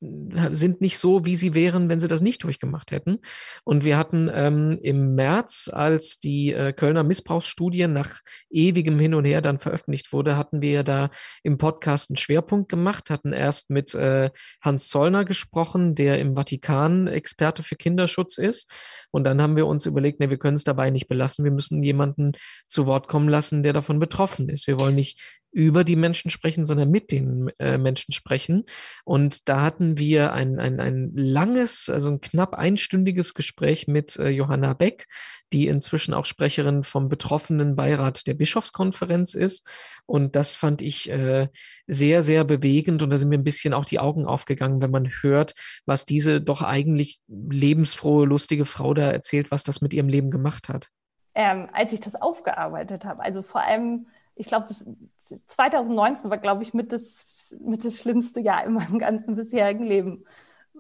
sind 0.52 0.82
nicht 0.82 0.98
so, 0.98 1.26
wie 1.26 1.36
sie 1.36 1.54
wären, 1.54 1.90
wenn 1.90 2.00
sie 2.00 2.08
das 2.08 2.22
nicht 2.22 2.44
durchgemacht 2.44 2.92
hätten. 2.92 3.20
Und 3.64 3.84
wir 3.84 3.98
hatten 3.98 4.30
ähm, 4.34 4.80
im 4.82 5.16
März, 5.16 5.70
als 5.72 6.20
die 6.20 6.54
äh, 6.54 6.74
Kölner 6.74 7.04
Missbrauchsstudie 7.04 7.88
nach 7.88 8.22
ewigem 8.50 9.00
Hin 9.00 9.14
und 9.14 9.26
Her 9.26 9.42
dann 9.42 9.60
veröffentlicht 9.60 10.14
wurde, 10.14 10.38
hatten 10.38 10.62
wir 10.62 10.84
da 10.84 11.10
im 11.44 11.58
Podcast 11.58 12.10
einen 12.10 12.18
Schwerpunkt 12.18 12.70
gemacht, 12.70 13.10
hatten 13.10 13.34
erst 13.34 13.70
mit 13.70 13.94
äh, 13.94 14.30
Hans 14.62 14.88
Zollner 14.88 15.26
gesprochen, 15.26 15.96
der 15.96 16.20
im 16.20 16.36
Vatikan 16.36 17.08
Experte 17.08 17.64
für 17.64 17.76
Kinderschutz 17.76 18.38
ist. 18.38 18.72
Und 19.12 19.24
dann 19.26 19.42
haben 19.42 19.56
wir 19.56 19.68
uns 19.68 19.86
überlegt, 19.86 20.20
nee, 20.20 20.30
wir 20.30 20.38
können 20.38 20.56
es 20.56 20.64
dabei 20.64 20.92
nicht 20.92 21.08
belassen. 21.08 21.44
Wir 21.44 21.52
müssen 21.52 21.84
jemanden 21.84 22.34
zu 22.68 22.86
Wort 22.86 23.08
kommen 23.08 23.28
lassen, 23.28 23.64
der 23.64 23.74
davon 23.74 24.00
betroffen 24.00 24.50
ist. 24.50 24.68
Wir 24.68 24.80
wollen 24.80 24.96
nicht 24.96 25.38
über 25.51 25.84
die 25.84 25.96
Menschen 25.96 26.29
sprechen, 26.29 26.65
sondern 26.65 26.91
mit 26.91 27.12
den 27.12 27.50
äh, 27.60 27.77
Menschen 27.77 28.13
sprechen. 28.13 28.65
Und 29.03 29.50
da 29.50 29.62
hatten 29.62 29.98
wir 29.98 30.34
ein, 30.34 30.60
ein, 30.60 30.79
ein 30.79 31.12
langes, 31.15 31.89
also 31.89 32.10
ein 32.10 32.22
knapp 32.22 32.53
einstündiges 32.53 33.34
Gespräch 33.34 33.88
mit 33.88 34.15
äh, 34.18 34.29
Johanna 34.29 34.74
Beck, 34.74 35.08
die 35.51 35.68
inzwischen 35.68 36.13
auch 36.13 36.25
Sprecherin 36.25 36.84
vom 36.84 37.10
betroffenen 37.10 37.75
Beirat 37.75 38.27
der 38.27 38.36
Bischofskonferenz 38.36 39.34
ist. 39.34 39.68
Und 40.06 40.36
das 40.36 40.56
fand 40.56 40.82
ich 40.82 41.10
äh, 41.10 41.48
sehr, 41.88 42.22
sehr 42.22 42.44
bewegend. 42.44 43.01
Und 43.01 43.10
da 43.10 43.18
sind 43.18 43.29
mir 43.29 43.38
ein 43.38 43.44
bisschen 43.44 43.74
auch 43.74 43.86
die 43.86 44.00
Augen 44.00 44.25
aufgegangen, 44.25 44.82
wenn 44.82 44.91
man 44.91 45.08
hört, 45.22 45.53
was 45.86 46.06
diese 46.06 46.41
doch 46.41 46.62
eigentlich 46.62 47.20
lebensfrohe, 47.27 48.25
lustige 48.25 48.65
Frau 48.65 48.94
da 48.94 49.10
erzählt, 49.12 49.50
was 49.50 49.63
das 49.63 49.82
mit 49.82 49.94
ihrem 49.94 50.10
Leben 50.10 50.29
gemacht 50.29 50.70
hat. 50.70 50.89
Ähm, 51.34 51.70
als 51.74 51.94
ich 51.94 52.00
das 52.00 52.15
aufgearbeitet 52.15 53.06
habe, 53.06 53.24
also 53.24 53.41
vor 53.41 53.62
allem 53.62 54.08
ich 54.39 54.48
glaube, 54.48 54.65
2019 54.67 56.29
war, 56.29 56.38
glaube 56.38 56.63
ich, 56.63 56.74
mit 56.74 56.93
das, 56.93 57.58
mit 57.60 57.84
das 57.84 57.98
schlimmste 57.98 58.39
Jahr 58.39 58.63
in 58.63 58.74
meinem 58.74 58.98
ganzen 58.98 59.36
bisherigen 59.36 59.84
Leben. 59.84 60.25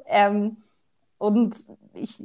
Ähm, 0.05 0.63
und 1.17 1.57
ich, 1.93 2.23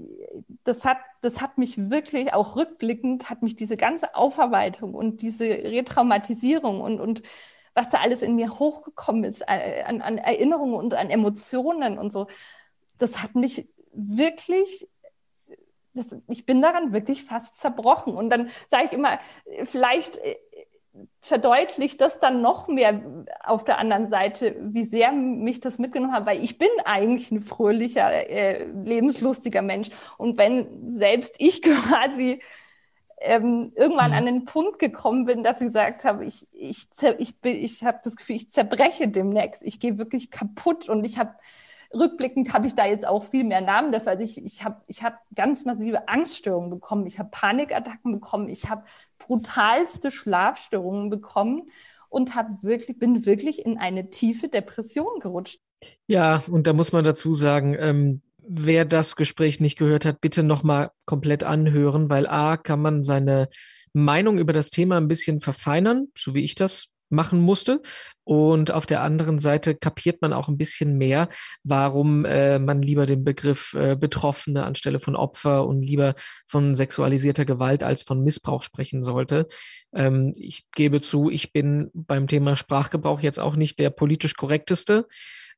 das, 0.62 0.84
hat, 0.84 0.98
das 1.22 1.40
hat 1.40 1.58
mich 1.58 1.90
wirklich, 1.90 2.32
auch 2.32 2.54
rückblickend, 2.54 3.30
hat 3.30 3.42
mich 3.42 3.56
diese 3.56 3.76
ganze 3.76 4.14
Aufarbeitung 4.14 4.94
und 4.94 5.22
diese 5.22 5.44
Retraumatisierung 5.44 6.80
und, 6.80 7.00
und 7.00 7.22
was 7.74 7.90
da 7.90 7.98
alles 7.98 8.22
in 8.22 8.36
mir 8.36 8.60
hochgekommen 8.60 9.24
ist, 9.24 9.40
äh, 9.40 9.82
an, 9.84 10.00
an 10.00 10.18
Erinnerungen 10.18 10.74
und 10.76 10.94
an 10.94 11.10
Emotionen 11.10 11.98
und 11.98 12.12
so, 12.12 12.28
das 12.98 13.24
hat 13.24 13.34
mich 13.34 13.68
wirklich 13.92 14.86
das, 15.94 16.16
ich 16.28 16.44
bin 16.44 16.60
daran 16.60 16.92
wirklich 16.92 17.22
fast 17.24 17.56
zerbrochen. 17.56 18.14
Und 18.14 18.30
dann 18.30 18.48
sage 18.68 18.86
ich 18.86 18.92
immer, 18.92 19.18
vielleicht 19.64 20.18
äh, 20.18 20.36
verdeutlicht 21.20 22.00
das 22.00 22.20
dann 22.20 22.40
noch 22.40 22.68
mehr 22.68 23.00
auf 23.42 23.64
der 23.64 23.78
anderen 23.78 24.08
Seite, 24.08 24.56
wie 24.60 24.84
sehr 24.84 25.12
mich 25.12 25.60
das 25.60 25.78
mitgenommen 25.78 26.12
hat, 26.12 26.26
weil 26.26 26.42
ich 26.42 26.58
bin 26.58 26.68
eigentlich 26.84 27.30
ein 27.30 27.40
fröhlicher, 27.40 28.30
äh, 28.30 28.64
lebenslustiger 28.64 29.62
Mensch. 29.62 29.90
Und 30.18 30.38
wenn 30.38 30.98
selbst 30.98 31.36
ich 31.38 31.62
quasi 31.62 32.40
ähm, 33.20 33.72
irgendwann 33.74 34.10
mhm. 34.10 34.16
an 34.16 34.26
den 34.26 34.44
Punkt 34.44 34.78
gekommen 34.78 35.24
bin, 35.24 35.42
dass 35.42 35.60
ich 35.60 35.68
gesagt 35.68 36.04
habe, 36.04 36.24
ich, 36.24 36.46
ich, 36.52 36.88
ich, 37.18 37.34
ich 37.42 37.84
habe 37.84 37.98
das 38.04 38.16
Gefühl, 38.16 38.36
ich 38.36 38.50
zerbreche 38.50 39.08
demnächst, 39.08 39.62
ich 39.62 39.80
gehe 39.80 39.98
wirklich 39.98 40.30
kaputt 40.30 40.88
und 40.88 41.04
ich 41.04 41.18
habe 41.18 41.34
rückblickend 41.94 42.52
habe 42.52 42.66
ich 42.66 42.74
da 42.74 42.86
jetzt 42.86 43.06
auch 43.06 43.24
viel 43.24 43.44
mehr 43.44 43.60
Namen 43.60 43.92
dafür. 43.92 44.12
Also 44.12 44.24
ich, 44.24 44.44
ich 44.44 44.64
habe 44.64 44.82
ich 44.86 45.02
hab 45.02 45.18
ganz 45.34 45.64
massive 45.64 46.08
Angststörungen 46.08 46.70
bekommen, 46.70 47.06
ich 47.06 47.18
habe 47.18 47.30
Panikattacken 47.30 48.12
bekommen, 48.12 48.48
ich 48.48 48.68
habe 48.68 48.84
brutalste 49.18 50.10
Schlafstörungen 50.10 51.10
bekommen 51.10 51.68
und 52.08 52.34
habe 52.34 52.62
wirklich, 52.62 52.98
bin 52.98 53.26
wirklich 53.26 53.64
in 53.64 53.78
eine 53.78 54.10
tiefe 54.10 54.48
Depression 54.48 55.20
gerutscht. 55.20 55.60
Ja, 56.06 56.42
und 56.48 56.66
da 56.66 56.72
muss 56.72 56.92
man 56.92 57.04
dazu 57.04 57.34
sagen, 57.34 57.76
ähm, 57.78 58.22
wer 58.46 58.84
das 58.84 59.16
Gespräch 59.16 59.60
nicht 59.60 59.78
gehört 59.78 60.04
hat, 60.04 60.20
bitte 60.20 60.42
nochmal 60.42 60.90
komplett 61.06 61.44
anhören, 61.44 62.10
weil 62.10 62.26
A, 62.26 62.56
kann 62.56 62.80
man 62.80 63.02
seine 63.02 63.48
Meinung 63.92 64.38
über 64.38 64.52
das 64.52 64.70
Thema 64.70 64.96
ein 64.96 65.08
bisschen 65.08 65.40
verfeinern, 65.40 66.08
so 66.16 66.34
wie 66.34 66.44
ich 66.44 66.54
das 66.54 66.88
machen 67.10 67.40
musste. 67.40 67.80
Und 68.24 68.70
auf 68.70 68.86
der 68.86 69.02
anderen 69.02 69.38
Seite 69.38 69.74
kapiert 69.74 70.22
man 70.22 70.32
auch 70.32 70.48
ein 70.48 70.56
bisschen 70.56 70.96
mehr, 70.96 71.28
warum 71.62 72.24
äh, 72.24 72.58
man 72.58 72.80
lieber 72.82 73.06
den 73.06 73.22
Begriff 73.22 73.74
äh, 73.74 73.96
Betroffene 73.96 74.64
anstelle 74.64 74.98
von 74.98 75.14
Opfer 75.14 75.66
und 75.66 75.82
lieber 75.82 76.14
von 76.46 76.74
sexualisierter 76.74 77.44
Gewalt 77.44 77.84
als 77.84 78.02
von 78.02 78.22
Missbrauch 78.22 78.62
sprechen 78.62 79.02
sollte. 79.02 79.46
Ähm, 79.94 80.32
ich 80.36 80.64
gebe 80.74 81.02
zu, 81.02 81.30
ich 81.30 81.52
bin 81.52 81.90
beim 81.92 82.26
Thema 82.26 82.56
Sprachgebrauch 82.56 83.20
jetzt 83.20 83.38
auch 83.38 83.56
nicht 83.56 83.78
der 83.78 83.90
politisch 83.90 84.34
korrekteste. 84.34 85.06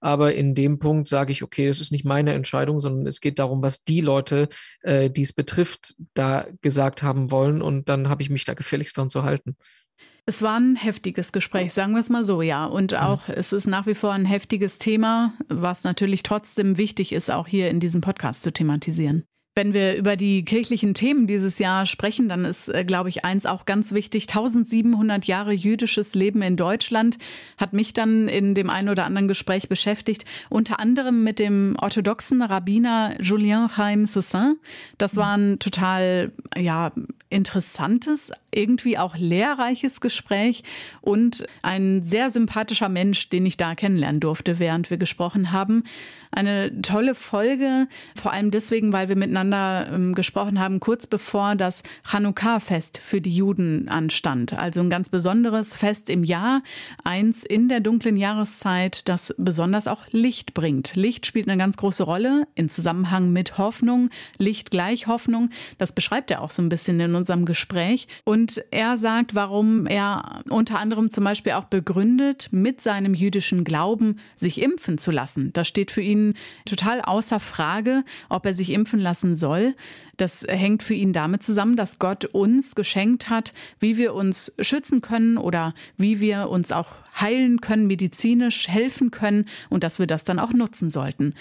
Aber 0.01 0.35
in 0.35 0.55
dem 0.55 0.79
Punkt 0.79 1.09
sage 1.09 1.33
ich, 1.33 1.43
okay, 1.43 1.69
das 1.69 1.81
ist 1.81 1.93
nicht 1.93 2.05
meine 2.05 2.35
Entscheidung, 2.35 2.81
sondern 2.81 3.07
es 3.07 3.21
geht 3.21 3.39
darum, 3.39 3.63
was 3.63 3.83
die 3.83 4.01
Leute, 4.01 4.49
äh, 4.83 5.11
die 5.11 5.23
es 5.23 5.33
betrifft, 5.33 5.95
da 6.15 6.47
gesagt 6.61 7.03
haben 7.03 7.31
wollen. 7.31 7.63
Und 7.63 7.89
dann 7.89 8.09
habe 8.09 8.23
ich 8.23 8.31
mich 8.31 8.45
da 8.45 8.55
gefälligst 8.55 8.97
dran 8.99 9.11
zu 9.11 9.23
halten. 9.23 9.57
Es 10.28 10.42
war 10.42 10.59
ein 10.59 10.75
heftiges 10.75 11.30
Gespräch, 11.30 11.73
sagen 11.73 11.92
wir 11.92 12.00
es 12.00 12.09
mal 12.09 12.25
so, 12.25 12.42
ja. 12.42 12.66
Und 12.66 12.90
mhm. 12.90 12.99
auch 12.99 13.28
es 13.28 13.52
ist 13.52 13.68
nach 13.68 13.87
wie 13.87 13.95
vor 13.95 14.12
ein 14.12 14.25
heftiges 14.25 14.78
Thema, 14.78 15.35
was 15.49 15.85
natürlich 15.85 16.25
trotzdem 16.25 16.78
wichtig 16.78 17.12
ist, 17.12 17.30
auch 17.30 17.47
hier 17.47 17.71
in 17.71 17.78
diesem 17.78 18.00
Podcast 18.00 18.42
zu 18.42 18.52
thematisieren. 18.52 19.23
Wenn 19.54 19.73
wir 19.73 19.95
über 19.95 20.16
die 20.16 20.45
kirchlichen 20.45 20.92
Themen 20.92 21.26
dieses 21.28 21.59
Jahr 21.59 21.87
sprechen, 21.87 22.28
dann 22.28 22.45
ist, 22.45 22.68
äh, 22.68 22.85
glaube 22.85 23.09
ich, 23.09 23.25
eins 23.25 23.47
auch 23.47 23.64
ganz 23.64 23.92
wichtig. 23.92 24.25
1700 24.25 25.25
Jahre 25.25 25.52
jüdisches 25.52 26.14
Leben 26.14 26.42
in 26.42 26.56
Deutschland 26.59 27.18
hat 27.56 27.73
mich 27.73 27.95
dann 27.95 28.28
in 28.28 28.54
dem 28.54 28.68
einen 28.68 28.90
oder 28.90 29.04
anderen 29.06 29.28
Gespräch 29.28 29.68
beschäftigt. 29.68 30.26
Unter 30.50 30.78
anderem 30.78 31.25
mit 31.25 31.38
dem 31.38 31.75
orthodoxen 31.80 32.42
Rabbiner 32.42 33.16
Julien 33.23 33.68
Chaim 33.68 34.06
Soussin. 34.06 34.56
Das 34.99 35.16
war 35.16 35.38
ein 35.38 35.59
total, 35.61 36.33
ja, 36.54 36.92
interessantes, 37.30 38.33
irgendwie 38.57 38.99
auch 38.99 39.17
lehrreiches 39.17 40.01
Gespräch 40.01 40.65
und 41.01 41.47
ein 41.63 42.03
sehr 42.03 42.31
sympathischer 42.31 42.89
Mensch, 42.89 43.29
den 43.29 43.47
ich 43.47 43.57
da 43.57 43.75
kennenlernen 43.75 44.21
durfte, 44.21 44.59
während 44.59 44.91
wir 44.91 44.97
gesprochen 44.97 45.53
haben. 45.53 45.85
Eine 46.31 46.83
tolle 46.83 47.15
Folge, 47.15 47.89
vor 48.21 48.33
allem 48.33 48.51
deswegen, 48.51 48.93
weil 48.93 49.09
wir 49.09 49.17
miteinander 49.17 49.89
ähm, 49.93 50.15
gesprochen 50.15 50.59
haben, 50.59 50.81
kurz 50.81 51.07
bevor 51.07 51.55
das 51.55 51.83
Chanukka-Fest 52.03 53.01
für 53.03 53.21
die 53.21 53.35
Juden 53.35 53.89
anstand. 53.89 54.53
Also 54.55 54.81
ein 54.81 54.91
ganz 54.91 55.09
besonderes 55.09 55.77
Fest 55.77 56.11
im 56.11 56.25
Jahr, 56.25 56.63
eins 57.05 57.45
in 57.45 57.69
der 57.69 57.81
dunklen 57.81 58.17
Jahreszeit, 58.17 59.09
das 59.09 59.35
besonders 59.39 59.87
auch 59.87 60.03
Licht 60.11 60.55
bringt. 60.55 60.95
Licht 60.95 61.27
spielt 61.27 61.49
eine 61.49 61.59
ganz 61.59 61.77
große 61.77 62.03
Rolle 62.03 62.47
im 62.55 62.69
Zusammenhang 62.71 63.33
mit 63.33 63.59
Hoffnung, 63.59 64.11
Licht 64.39 64.71
gleich 64.71 65.07
Hoffnung. 65.07 65.51
Das 65.79 65.93
beschreibt 65.93 66.31
er 66.31 66.43
auch 66.43 66.51
so 66.51 66.63
ein 66.63 66.69
bisschen 66.69 66.99
in 67.01 67.15
unserem 67.15 67.45
Gespräch. 67.45 68.09
Und 68.25 68.46
er 68.71 68.99
sagt, 68.99 69.35
warum 69.35 69.87
er 69.87 70.43
unter 70.49 70.79
anderem 70.79 71.11
zum 71.11 71.25
Beispiel 71.25 71.53
auch 71.53 71.65
begründet, 71.65 72.49
mit 72.50 72.81
seinem 72.81 73.15
jüdischen 73.15 73.65
Glauben 73.65 74.19
sich 74.37 74.61
impfen 74.62 74.99
zu 74.99 75.11
lassen. 75.11 75.53
Das 75.53 75.69
steht 75.69 75.91
für 75.91 76.00
ihn 76.00 76.35
total 76.65 77.00
außer 77.00 77.41
Frage, 77.41 78.05
ob 78.29 78.47
er 78.47 78.55
sich 78.55 78.71
impfen 78.71 79.00
lassen 79.00 79.37
soll. 79.37 79.75
Das 80.17 80.45
hängt 80.49 80.83
für 80.83 80.95
ihn 80.95 81.12
damit 81.12 81.43
zusammen, 81.43 81.76
dass 81.76 81.99
Gott 81.99 82.25
uns 82.25 82.75
geschenkt 82.75 83.29
hat, 83.29 83.53
wie 83.81 83.97
wir 83.97 84.15
uns 84.15 84.53
schützen 84.61 85.00
können 85.00 85.37
oder 85.37 85.75
wie 85.97 86.21
wir 86.21 86.49
uns 86.49 86.73
auch 86.73 86.88
heilen 87.21 87.61
können, 87.61 87.87
medizinisch 87.87 88.69
helfen 88.69 89.11
können 89.11 89.47
und 89.69 89.85
dass 89.85 89.99
wir 89.99 90.07
das 90.07 90.25
dann 90.25 90.38
auch 90.38 90.53
nutzen 90.53 90.91
sollten. 90.91 91.35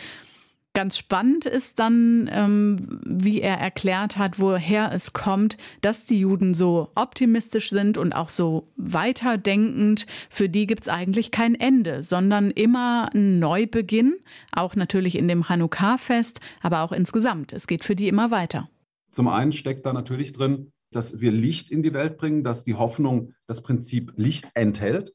Ganz 0.76 0.98
spannend 0.98 1.46
ist 1.46 1.80
dann, 1.80 2.30
ähm, 2.34 3.00
wie 3.06 3.40
er 3.40 3.56
erklärt 3.56 4.18
hat, 4.18 4.40
woher 4.40 4.92
es 4.92 5.14
kommt, 5.14 5.56
dass 5.80 6.04
die 6.04 6.20
Juden 6.20 6.54
so 6.54 6.90
optimistisch 6.96 7.70
sind 7.70 7.98
und 7.98 8.12
auch 8.12 8.28
so 8.28 8.68
weiterdenkend. 8.76 10.06
Für 10.30 10.50
die 10.50 10.68
gibt 10.68 10.82
es 10.82 10.90
eigentlich 10.90 11.32
kein 11.32 11.56
Ende, 11.56 12.04
sondern 12.04 12.52
immer 12.52 13.10
ein 13.16 13.40
Neubeginn, 13.40 14.18
auch 14.52 14.76
natürlich 14.76 15.16
in 15.16 15.30
dem 15.30 15.44
Chanukka-Fest, 15.44 16.42
aber 16.62 16.82
auch 16.82 16.92
insgesamt. 16.92 17.54
Es 17.54 17.68
geht 17.68 17.86
für 17.86 17.96
die 17.96 18.10
immer 18.10 18.30
weiter. 18.30 18.68
Zum 19.12 19.30
einen 19.30 19.54
steckt 19.54 19.86
da 19.86 19.94
natürlich 19.94 20.34
drin, 20.34 20.74
dass 20.92 21.22
wir 21.22 21.32
Licht 21.32 21.72
in 21.72 21.84
die 21.84 21.94
Welt 21.94 22.18
bringen, 22.18 22.44
dass 22.44 22.66
die 22.66 22.76
Hoffnung 22.76 23.34
das 23.48 23.64
Prinzip 23.64 24.12
Licht 24.18 24.50
enthält, 24.56 25.14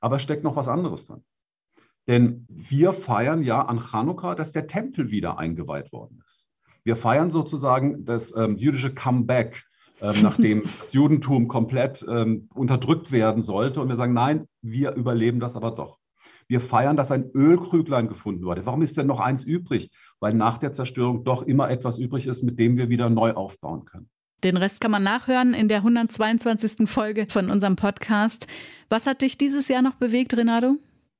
aber 0.00 0.18
steckt 0.18 0.42
noch 0.42 0.56
was 0.56 0.66
anderes 0.66 1.06
drin. 1.06 1.22
Denn 2.06 2.46
wir 2.48 2.92
feiern 2.92 3.42
ja 3.42 3.62
an 3.62 3.80
Chanukka, 3.80 4.34
dass 4.34 4.52
der 4.52 4.66
Tempel 4.66 5.10
wieder 5.10 5.38
eingeweiht 5.38 5.92
worden 5.92 6.22
ist. 6.26 6.48
Wir 6.84 6.94
feiern 6.94 7.32
sozusagen 7.32 8.04
das 8.04 8.34
ähm, 8.36 8.56
jüdische 8.56 8.94
Comeback, 8.94 9.64
ähm, 10.00 10.14
nachdem 10.22 10.62
das 10.78 10.92
Judentum 10.92 11.48
komplett 11.48 12.06
ähm, 12.08 12.48
unterdrückt 12.54 13.10
werden 13.10 13.42
sollte. 13.42 13.80
Und 13.80 13.88
wir 13.88 13.96
sagen, 13.96 14.12
nein, 14.12 14.46
wir 14.62 14.92
überleben 14.92 15.40
das 15.40 15.56
aber 15.56 15.72
doch. 15.72 15.98
Wir 16.48 16.60
feiern, 16.60 16.96
dass 16.96 17.10
ein 17.10 17.28
Ölkrüglein 17.34 18.06
gefunden 18.08 18.44
wurde. 18.44 18.66
Warum 18.66 18.82
ist 18.82 18.96
denn 18.96 19.08
noch 19.08 19.18
eins 19.18 19.42
übrig? 19.42 19.90
Weil 20.20 20.34
nach 20.34 20.58
der 20.58 20.72
Zerstörung 20.72 21.24
doch 21.24 21.42
immer 21.42 21.70
etwas 21.70 21.98
übrig 21.98 22.28
ist, 22.28 22.44
mit 22.44 22.58
dem 22.60 22.76
wir 22.76 22.88
wieder 22.88 23.10
neu 23.10 23.32
aufbauen 23.32 23.84
können. 23.84 24.08
Den 24.44 24.56
Rest 24.56 24.80
kann 24.80 24.92
man 24.92 25.02
nachhören 25.02 25.54
in 25.54 25.66
der 25.66 25.78
122. 25.78 26.88
Folge 26.88 27.26
von 27.28 27.50
unserem 27.50 27.74
Podcast. 27.74 28.46
Was 28.88 29.06
hat 29.06 29.22
dich 29.22 29.38
dieses 29.38 29.66
Jahr 29.66 29.82
noch 29.82 29.94
bewegt, 29.94 30.36
Renato? 30.36 30.76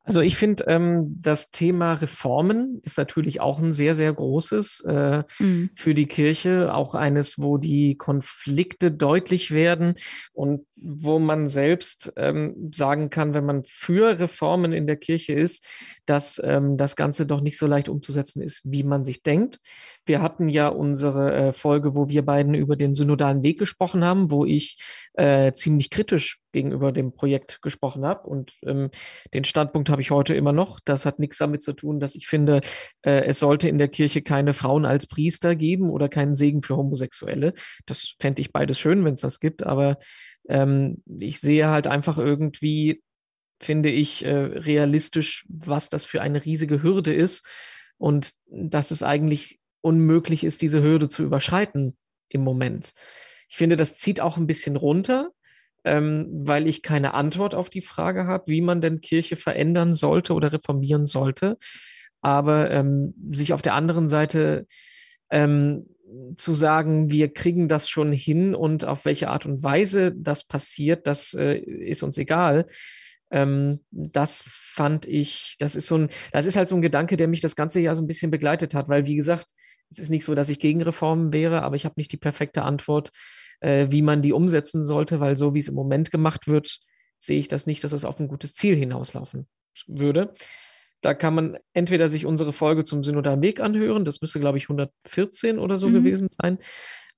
Also 0.07 0.21
ich 0.21 0.37
finde, 0.37 0.64
ähm, 0.69 1.19
das 1.21 1.51
Thema 1.51 1.95
Reformen 1.95 2.81
ist 2.85 2.97
natürlich 2.97 3.40
auch 3.40 3.59
ein 3.61 3.73
sehr, 3.73 3.97
sehr 3.97 4.12
großes 4.12 4.85
äh, 4.87 5.25
mhm. 5.40 5.71
für 5.75 5.95
die 5.95 6.07
Kirche, 6.07 6.73
auch 6.73 6.95
eines, 6.95 7.40
wo 7.40 7.59
die 7.59 7.97
Konflikte 7.97 8.92
deutlich 8.92 9.51
werden 9.51 9.97
und 10.33 10.64
wo 10.77 11.19
man 11.19 11.49
selbst 11.49 12.12
ähm, 12.16 12.71
sagen 12.73 13.11
kann, 13.11 13.35
wenn 13.35 13.45
man 13.45 13.64
für 13.64 14.21
Reformen 14.21 14.73
in 14.73 14.87
der 14.87 14.97
Kirche 14.97 15.33
ist, 15.33 15.66
dass 16.07 16.40
ähm, 16.45 16.77
das 16.77 16.95
Ganze 16.95 17.27
doch 17.27 17.40
nicht 17.40 17.59
so 17.59 17.66
leicht 17.66 17.88
umzusetzen 17.88 18.42
ist, 18.42 18.61
wie 18.64 18.85
man 18.85 19.05
sich 19.05 19.25
denkt. 19.25 19.61
Wir 20.07 20.23
hatten 20.23 20.49
ja 20.49 20.69
unsere 20.69 21.35
äh, 21.35 21.53
Folge, 21.53 21.97
wo 21.97 22.09
wir 22.09 22.25
beiden 22.25 22.55
über 22.55 22.77
den 22.77 22.95
synodalen 22.95 23.42
Weg 23.42 23.59
gesprochen 23.59 24.05
haben, 24.05 24.31
wo 24.31 24.45
ich 24.45 24.79
äh, 25.14 25.53
ziemlich 25.53 25.90
kritisch 25.90 26.40
gegenüber 26.53 26.92
dem 26.92 27.12
Projekt 27.12 27.61
gesprochen 27.61 28.07
habe. 28.07 28.29
Und 28.29 28.53
ähm, 28.64 28.90
den 29.35 29.45
Standpunkt 29.45 29.90
habe 29.90 30.01
ich 30.01 30.12
heute 30.12 30.35
immer 30.35 30.53
noch. 30.53 30.79
Das 30.85 31.07
hat 31.07 31.19
nichts 31.19 31.38
damit 31.38 31.62
zu 31.62 31.73
tun, 31.73 31.99
dass 31.99 32.14
ich 32.14 32.29
finde, 32.29 32.61
äh, 33.03 33.25
es 33.25 33.40
sollte 33.40 33.69
in 33.69 33.79
der 33.79 33.88
Kirche 33.88 34.23
keine 34.23 34.55
Frauen 34.55 34.85
als 34.85 35.09
Priester 35.09 35.57
geben 35.57 35.90
oder 35.90 36.09
keinen 36.09 36.37
Segen 36.37 36.62
für 36.62 36.77
Homosexuelle. 36.77 37.53
Das 37.85 38.14
fände 38.21 38.40
ich 38.40 38.53
beides 38.53 38.79
schön, 38.79 39.05
wenn 39.05 39.14
es 39.14 39.23
das 39.23 39.40
gibt. 39.40 39.64
Aber 39.66 39.99
ähm, 40.49 41.03
ich 41.19 41.40
sehe 41.40 41.69
halt 41.69 41.88
einfach 41.88 42.16
irgendwie, 42.16 43.03
finde 43.61 43.90
ich, 43.90 44.25
äh, 44.25 44.37
realistisch, 44.37 45.45
was 45.49 45.88
das 45.88 46.05
für 46.05 46.23
eine 46.23 46.45
riesige 46.45 46.83
Hürde 46.83 47.12
ist 47.12 47.45
und 47.99 48.33
dass 48.47 48.90
es 48.90 49.03
eigentlich 49.03 49.59
unmöglich 49.87 50.42
ist, 50.42 50.62
diese 50.62 50.83
Hürde 50.83 51.09
zu 51.09 51.22
überschreiten 51.22 51.96
im 52.29 52.42
Moment. 52.42 52.92
Ich 53.49 53.57
finde, 53.57 53.77
das 53.77 53.96
zieht 53.96 54.20
auch 54.20 54.37
ein 54.37 54.49
bisschen 54.49 54.75
runter, 54.75 55.31
ähm, 55.85 56.27
weil 56.33 56.66
ich 56.66 56.83
keine 56.83 57.14
Antwort 57.14 57.55
auf 57.55 57.70
die 57.70 57.81
Frage 57.81 58.27
habe, 58.27 58.49
wie 58.49 58.61
man 58.61 58.81
denn 58.81 59.01
Kirche 59.01 59.37
verändern 59.37 59.94
sollte 59.94 60.35
oder 60.35 60.53
reformieren 60.53 61.07
sollte. 61.07 61.57
Aber 62.20 62.70
ähm, 62.72 63.14
sich 63.31 63.53
auf 63.53 63.62
der 63.62 63.75
anderen 63.75 64.09
Seite 64.09 64.66
ähm, 65.31 65.87
zu 66.37 66.55
sagen, 66.55 67.11
wir 67.12 67.33
kriegen 67.33 67.68
das 67.68 67.88
schon 67.88 68.12
hin 68.12 68.57
und 68.57 68.85
auf 68.85 69.05
welche 69.05 69.29
Art 69.29 69.46
und 69.46 69.62
Weise 69.62 70.12
das 70.12 70.44
passiert, 70.44 71.07
das 71.07 71.35
äh, 71.35 71.59
ist 71.59 72.03
uns 72.03 72.18
egal. 72.18 72.66
Ähm, 73.31 73.81
das 73.90 74.42
fand 74.46 75.07
ich, 75.07 75.57
das 75.59 75.75
ist 75.75 75.87
so 75.87 75.99
ein, 75.99 76.09
das 76.33 76.46
ist 76.46 76.57
halt 76.57 76.68
so 76.68 76.77
ein 76.77 76.83
Gedanke, 76.83 77.16
der 77.16 77.29
mich 77.29 77.40
das 77.40 77.57
ganze 77.57 77.81
Jahr 77.81 77.94
so 77.94 78.03
ein 78.03 78.07
bisschen 78.07 78.31
begleitet 78.31 78.75
hat, 78.75 78.88
weil 78.88 79.07
wie 79.07 79.16
gesagt, 79.16 79.51
es 79.90 79.99
ist 79.99 80.11
nicht 80.11 80.25
so, 80.25 80.35
dass 80.35 80.49
ich 80.49 80.59
gegen 80.59 80.83
Reformen 80.83 81.33
wäre, 81.33 81.62
aber 81.62 81.77
ich 81.77 81.85
habe 81.85 81.94
nicht 81.96 82.12
die 82.12 82.16
perfekte 82.16 82.62
Antwort, 82.62 83.11
äh, 83.61 83.87
wie 83.90 84.03
man 84.03 84.22
die 84.22 84.33
umsetzen 84.33 84.85
sollte, 84.85 85.20
weil 85.20 85.37
so 85.37 85.55
wie 85.55 85.61
es 85.61 85.68
im 85.68 85.75
Moment 85.75 86.11
gemacht 86.11 86.46
wird, 86.46 86.79
sehe 87.18 87.38
ich 87.38 87.49
das 87.49 87.66
nicht, 87.66 87.83
dass 87.85 87.92
es 87.92 88.05
auf 88.05 88.20
ein 88.20 88.29
gutes 88.29 88.55
Ziel 88.55 88.77
hinauslaufen 88.77 89.46
würde. 89.87 90.35
Da 91.03 91.14
kann 91.14 91.35
man 91.35 91.59
entweder 91.72 92.09
sich 92.09 92.27
unsere 92.27 92.53
Folge 92.53 92.85
zum 92.85 93.03
synodalen 93.03 93.42
Weg 93.42 93.61
anhören, 93.61 94.05
das 94.05 94.20
müsste, 94.20 94.40
glaube 94.40 94.59
ich, 94.59 94.64
114 94.64 95.59
oder 95.59 95.79
so 95.79 95.88
mhm. 95.88 95.94
gewesen 95.94 96.29
sein. 96.31 96.59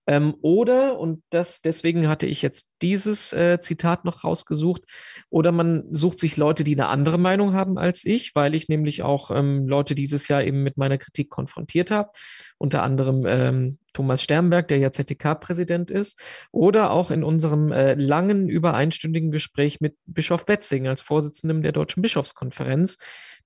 Ähm, 0.08 0.34
oder, 0.40 0.98
und 0.98 1.22
das, 1.28 1.60
deswegen 1.60 2.08
hatte 2.08 2.26
ich 2.26 2.40
jetzt 2.40 2.70
dieses 2.80 3.34
äh, 3.34 3.60
Zitat 3.60 4.06
noch 4.06 4.24
rausgesucht, 4.24 4.82
oder 5.28 5.52
man 5.52 5.84
sucht 5.90 6.18
sich 6.18 6.38
Leute, 6.38 6.64
die 6.64 6.74
eine 6.74 6.88
andere 6.88 7.18
Meinung 7.18 7.52
haben 7.52 7.76
als 7.76 8.06
ich, 8.06 8.34
weil 8.34 8.54
ich 8.54 8.70
nämlich 8.70 9.02
auch 9.02 9.30
ähm, 9.30 9.68
Leute 9.68 9.94
dieses 9.94 10.26
Jahr 10.28 10.42
eben 10.42 10.62
mit 10.62 10.78
meiner 10.78 10.96
Kritik 10.96 11.28
konfrontiert 11.28 11.90
habe. 11.90 12.10
Unter 12.56 12.82
anderem 12.82 13.26
ähm, 13.26 13.78
Thomas 13.98 14.22
Sternberg, 14.22 14.68
der 14.68 14.78
ja 14.78 14.92
ZTK-Präsident 14.92 15.90
ist, 15.90 16.22
oder 16.52 16.92
auch 16.92 17.10
in 17.10 17.24
unserem 17.24 17.72
äh, 17.72 17.94
langen, 17.94 18.48
über 18.48 18.74
einstündigen 18.74 19.32
Gespräch 19.32 19.80
mit 19.80 19.96
Bischof 20.06 20.46
Betzing 20.46 20.86
als 20.86 21.00
Vorsitzendem 21.00 21.62
der 21.62 21.72
Deutschen 21.72 22.00
Bischofskonferenz. 22.00 22.98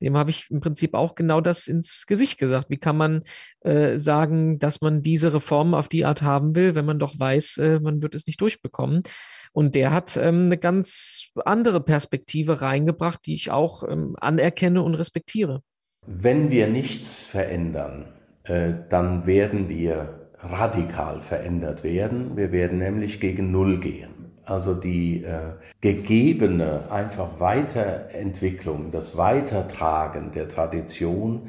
Dem 0.02 0.14
habe 0.18 0.28
ich 0.28 0.50
im 0.50 0.60
Prinzip 0.60 0.92
auch 0.92 1.14
genau 1.14 1.40
das 1.40 1.68
ins 1.68 2.04
Gesicht 2.06 2.36
gesagt. 2.36 2.68
Wie 2.68 2.76
kann 2.76 2.98
man 2.98 3.22
äh, 3.62 3.96
sagen, 3.96 4.58
dass 4.58 4.82
man 4.82 5.00
diese 5.00 5.32
Reform 5.32 5.72
auf 5.72 5.88
die 5.88 6.04
Art 6.04 6.20
haben 6.20 6.54
will, 6.54 6.74
wenn 6.74 6.84
man 6.84 6.98
doch 6.98 7.18
weiß, 7.18 7.56
äh, 7.56 7.80
man 7.80 8.02
wird 8.02 8.14
es 8.14 8.26
nicht 8.26 8.42
durchbekommen? 8.42 9.04
Und 9.52 9.74
der 9.74 9.90
hat 9.90 10.18
ähm, 10.18 10.46
eine 10.46 10.58
ganz 10.58 11.32
andere 11.46 11.80
Perspektive 11.80 12.60
reingebracht, 12.60 13.20
die 13.24 13.32
ich 13.32 13.50
auch 13.50 13.88
ähm, 13.88 14.16
anerkenne 14.20 14.82
und 14.82 14.96
respektiere. 14.96 15.62
Wenn 16.06 16.50
wir 16.50 16.66
nichts 16.66 17.24
verändern, 17.24 18.12
äh, 18.44 18.74
dann 18.90 19.24
werden 19.24 19.70
wir 19.70 20.21
radikal 20.42 21.20
verändert 21.20 21.84
werden. 21.84 22.36
Wir 22.36 22.52
werden 22.52 22.78
nämlich 22.78 23.20
gegen 23.20 23.50
Null 23.50 23.78
gehen. 23.78 24.32
Also 24.44 24.74
die 24.74 25.22
äh, 25.22 25.52
gegebene 25.80 26.90
einfach 26.90 27.38
Weiterentwicklung, 27.38 28.90
das 28.90 29.16
Weitertragen 29.16 30.32
der 30.32 30.48
Tradition, 30.48 31.48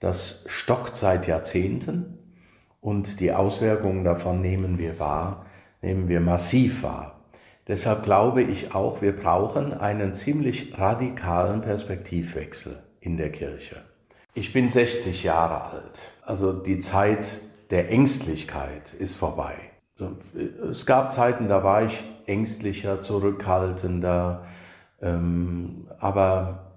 das 0.00 0.44
stockt 0.48 0.96
seit 0.96 1.28
Jahrzehnten 1.28 2.18
und 2.80 3.20
die 3.20 3.32
Auswirkungen 3.32 4.02
davon 4.02 4.40
nehmen 4.40 4.78
wir 4.78 4.98
wahr, 4.98 5.46
nehmen 5.82 6.08
wir 6.08 6.20
massiv 6.20 6.82
wahr. 6.82 7.20
Deshalb 7.68 8.02
glaube 8.02 8.42
ich 8.42 8.74
auch, 8.74 9.02
wir 9.02 9.14
brauchen 9.14 9.72
einen 9.72 10.14
ziemlich 10.14 10.76
radikalen 10.76 11.60
Perspektivwechsel 11.60 12.82
in 13.00 13.16
der 13.16 13.30
Kirche. 13.30 13.76
Ich 14.34 14.52
bin 14.52 14.68
60 14.68 15.22
Jahre 15.22 15.70
alt, 15.70 16.10
also 16.22 16.52
die 16.52 16.80
Zeit 16.80 17.42
der 17.72 17.90
Ängstlichkeit 17.90 18.92
ist 18.92 19.16
vorbei. 19.16 19.54
Es 20.70 20.84
gab 20.84 21.10
Zeiten, 21.10 21.48
da 21.48 21.64
war 21.64 21.82
ich 21.82 22.04
ängstlicher, 22.26 23.00
zurückhaltender, 23.00 24.44
ähm, 25.00 25.88
aber 25.98 26.72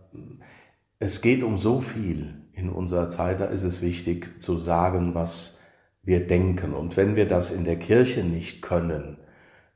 es 0.98 1.20
geht 1.20 1.44
um 1.44 1.58
so 1.58 1.82
viel 1.82 2.36
in 2.54 2.70
unserer 2.70 3.10
Zeit, 3.10 3.42
da 3.42 3.46
ist 3.46 3.64
es 3.64 3.82
wichtig 3.82 4.42
zu 4.42 4.58
sagen, 4.58 5.14
was 5.16 5.60
wir 6.02 6.26
denken. 6.26 6.74
Und 6.74 6.96
wenn 6.96 7.18
wir 7.18 7.28
das 7.28 7.52
in 7.52 7.66
der 7.66 7.78
Kirche 7.78 8.24
nicht 8.24 8.62
können, 8.62 9.18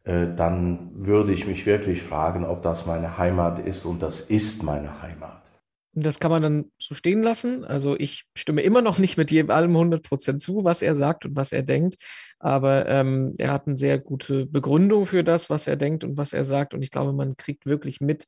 äh, 0.06 0.28
dann 0.34 0.92
würde 0.94 1.34
ich 1.34 1.46
mich 1.46 1.66
wirklich 1.66 2.02
fragen, 2.02 2.46
ob 2.46 2.62
das 2.62 2.86
meine 2.86 3.18
Heimat 3.18 3.60
ist 3.60 3.84
und 3.84 4.02
das 4.02 4.22
ist 4.22 4.64
meine 4.64 5.02
Heimat. 5.02 5.49
Das 5.94 6.20
kann 6.20 6.32
man 6.32 6.42
dann 6.44 6.72
so 6.78 6.94
stehen 6.94 7.24
lassen. 7.24 7.66
Also 7.66 7.98
ich 7.98 8.26
stimme 8.36 8.62
immer 8.62 8.82
noch 8.82 9.00
nicht 9.00 9.18
mit 9.18 9.32
jedem 9.32 9.50
allem 9.50 9.72
100 9.72 10.04
Prozent 10.04 10.42
zu, 10.42 10.64
was 10.64 10.82
er 10.82 10.94
sagt 10.96 11.26
und 11.26 11.36
was 11.36 11.52
er 11.52 11.64
denkt. 11.64 11.96
Aber 12.38 12.88
ähm, 12.88 13.34
er 13.38 13.52
hat 13.52 13.68
eine 13.68 13.76
sehr 13.76 13.98
gute 13.98 14.46
Begründung 14.46 15.06
für 15.06 15.24
das, 15.24 15.50
was 15.50 15.68
er 15.68 15.78
denkt 15.78 16.04
und 16.04 16.18
was 16.18 16.34
er 16.34 16.46
sagt. 16.46 16.74
Und 16.74 16.84
ich 16.84 16.92
glaube, 16.92 17.12
man 17.14 17.38
kriegt 17.38 17.66
wirklich 17.66 18.02
mit, 18.02 18.26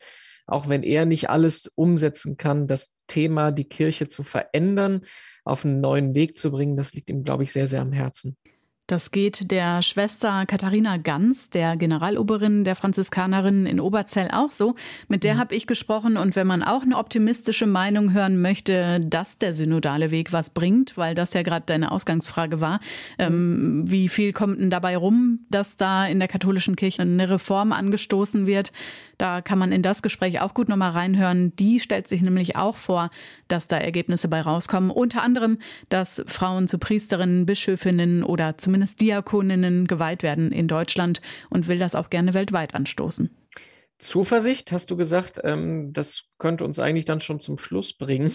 auch 0.47 0.69
wenn 0.69 0.84
er 0.84 1.06
nicht 1.06 1.30
alles 1.30 1.71
umsetzen 1.76 2.36
kann, 2.36 2.67
das 2.67 2.93
Thema, 3.08 3.52
die 3.52 3.65
Kirche 3.65 4.08
zu 4.08 4.24
verändern, 4.24 5.02
auf 5.45 5.63
einen 5.63 5.82
neuen 5.82 6.15
Weg 6.15 6.38
zu 6.38 6.52
bringen, 6.52 6.76
das 6.76 6.93
liegt 6.93 7.10
ihm, 7.10 7.24
glaube 7.24 7.43
ich, 7.43 7.52
sehr, 7.52 7.67
sehr 7.67 7.82
am 7.82 7.91
Herzen. 7.91 8.38
Das 8.87 9.11
geht 9.11 9.51
der 9.51 9.81
Schwester 9.83 10.45
Katharina 10.45 10.97
Ganz, 10.97 11.49
der 11.49 11.77
Generaloberin 11.77 12.65
der 12.65 12.75
Franziskanerinnen 12.75 13.65
in 13.65 13.79
Oberzell 13.79 14.29
auch 14.33 14.51
so. 14.51 14.75
Mit 15.07 15.23
der 15.23 15.35
mhm. 15.35 15.39
habe 15.39 15.55
ich 15.55 15.65
gesprochen 15.65 16.17
und 16.17 16.35
wenn 16.35 16.45
man 16.45 16.61
auch 16.61 16.81
eine 16.81 16.97
optimistische 16.97 17.65
Meinung 17.65 18.11
hören 18.11 18.41
möchte, 18.41 18.99
dass 18.99 19.37
der 19.37 19.53
synodale 19.53 20.11
Weg 20.11 20.33
was 20.33 20.49
bringt, 20.49 20.97
weil 20.97 21.15
das 21.15 21.33
ja 21.33 21.41
gerade 21.41 21.65
deine 21.65 21.91
Ausgangsfrage 21.91 22.59
war, 22.59 22.81
ähm, 23.17 23.83
wie 23.85 24.09
viel 24.09 24.33
kommt 24.33 24.59
denn 24.59 24.69
dabei 24.69 24.97
rum, 24.97 25.45
dass 25.49 25.77
da 25.77 26.05
in 26.05 26.19
der 26.19 26.27
katholischen 26.27 26.75
Kirche 26.75 27.03
eine 27.03 27.29
Reform 27.29 27.71
angestoßen 27.71 28.45
wird? 28.45 28.73
Da 29.21 29.41
kann 29.41 29.59
man 29.59 29.71
in 29.71 29.83
das 29.83 30.01
Gespräch 30.01 30.41
auch 30.41 30.55
gut 30.55 30.67
nochmal 30.67 30.91
reinhören. 30.91 31.55
Die 31.55 31.79
stellt 31.79 32.07
sich 32.07 32.23
nämlich 32.23 32.55
auch 32.55 32.75
vor, 32.75 33.11
dass 33.47 33.67
da 33.67 33.77
Ergebnisse 33.77 34.27
bei 34.27 34.41
rauskommen. 34.41 34.89
Unter 34.89 35.21
anderem, 35.21 35.59
dass 35.89 36.23
Frauen 36.25 36.67
zu 36.67 36.79
Priesterinnen, 36.79 37.45
Bischöfinnen 37.45 38.23
oder 38.23 38.57
zumindest 38.71 39.01
Diakoninnen 39.01 39.86
geweiht 39.86 40.23
werden 40.23 40.53
in 40.53 40.69
Deutschland 40.69 41.21
und 41.49 41.67
will 41.67 41.77
das 41.77 41.93
auch 41.93 42.10
gerne 42.10 42.34
weltweit 42.34 42.73
anstoßen. 42.73 43.29
Zuversicht, 43.97 44.71
hast 44.71 44.89
du 44.89 44.95
gesagt, 44.95 45.41
ähm, 45.43 45.91
das 45.91 46.23
könnte 46.39 46.63
uns 46.63 46.79
eigentlich 46.79 47.03
dann 47.03 47.19
schon 47.19 47.41
zum 47.41 47.57
Schluss 47.57 47.97
bringen. 47.97 48.31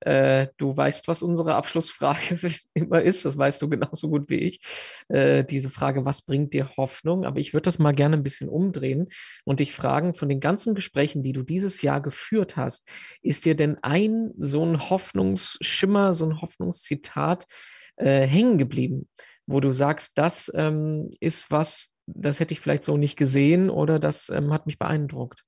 Äh, 0.00 0.46
du 0.56 0.76
weißt, 0.76 1.06
was 1.08 1.22
unsere 1.22 1.56
Abschlussfrage 1.56 2.38
immer 2.74 3.02
ist, 3.02 3.24
das 3.24 3.36
weißt 3.36 3.60
du 3.60 3.68
genauso 3.68 4.08
gut 4.08 4.30
wie 4.30 4.36
ich. 4.36 4.60
Äh, 5.08 5.44
diese 5.44 5.68
Frage, 5.68 6.06
was 6.06 6.22
bringt 6.22 6.54
dir 6.54 6.76
Hoffnung? 6.76 7.24
Aber 7.24 7.40
ich 7.40 7.52
würde 7.52 7.64
das 7.64 7.80
mal 7.80 7.92
gerne 7.92 8.16
ein 8.16 8.22
bisschen 8.22 8.48
umdrehen 8.48 9.08
und 9.44 9.58
dich 9.58 9.72
fragen, 9.72 10.14
von 10.14 10.28
den 10.28 10.40
ganzen 10.40 10.76
Gesprächen, 10.76 11.24
die 11.24 11.32
du 11.32 11.42
dieses 11.42 11.82
Jahr 11.82 12.00
geführt 12.00 12.56
hast, 12.56 12.88
ist 13.20 13.44
dir 13.44 13.56
denn 13.56 13.78
ein 13.82 14.30
so 14.38 14.64
ein 14.64 14.88
Hoffnungsschimmer, 14.88 16.14
so 16.14 16.24
ein 16.24 16.40
Hoffnungszitat 16.40 17.46
äh, 17.96 18.26
hängen 18.26 18.58
geblieben? 18.58 19.08
Wo 19.46 19.60
du 19.60 19.70
sagst, 19.70 20.18
das 20.18 20.50
ähm, 20.54 21.10
ist 21.20 21.50
was, 21.50 21.92
das 22.06 22.40
hätte 22.40 22.52
ich 22.52 22.60
vielleicht 22.60 22.84
so 22.84 22.96
nicht 22.96 23.16
gesehen 23.16 23.70
oder 23.70 23.98
das 23.98 24.28
ähm, 24.28 24.52
hat 24.52 24.66
mich 24.66 24.78
beeindruckt? 24.78 25.44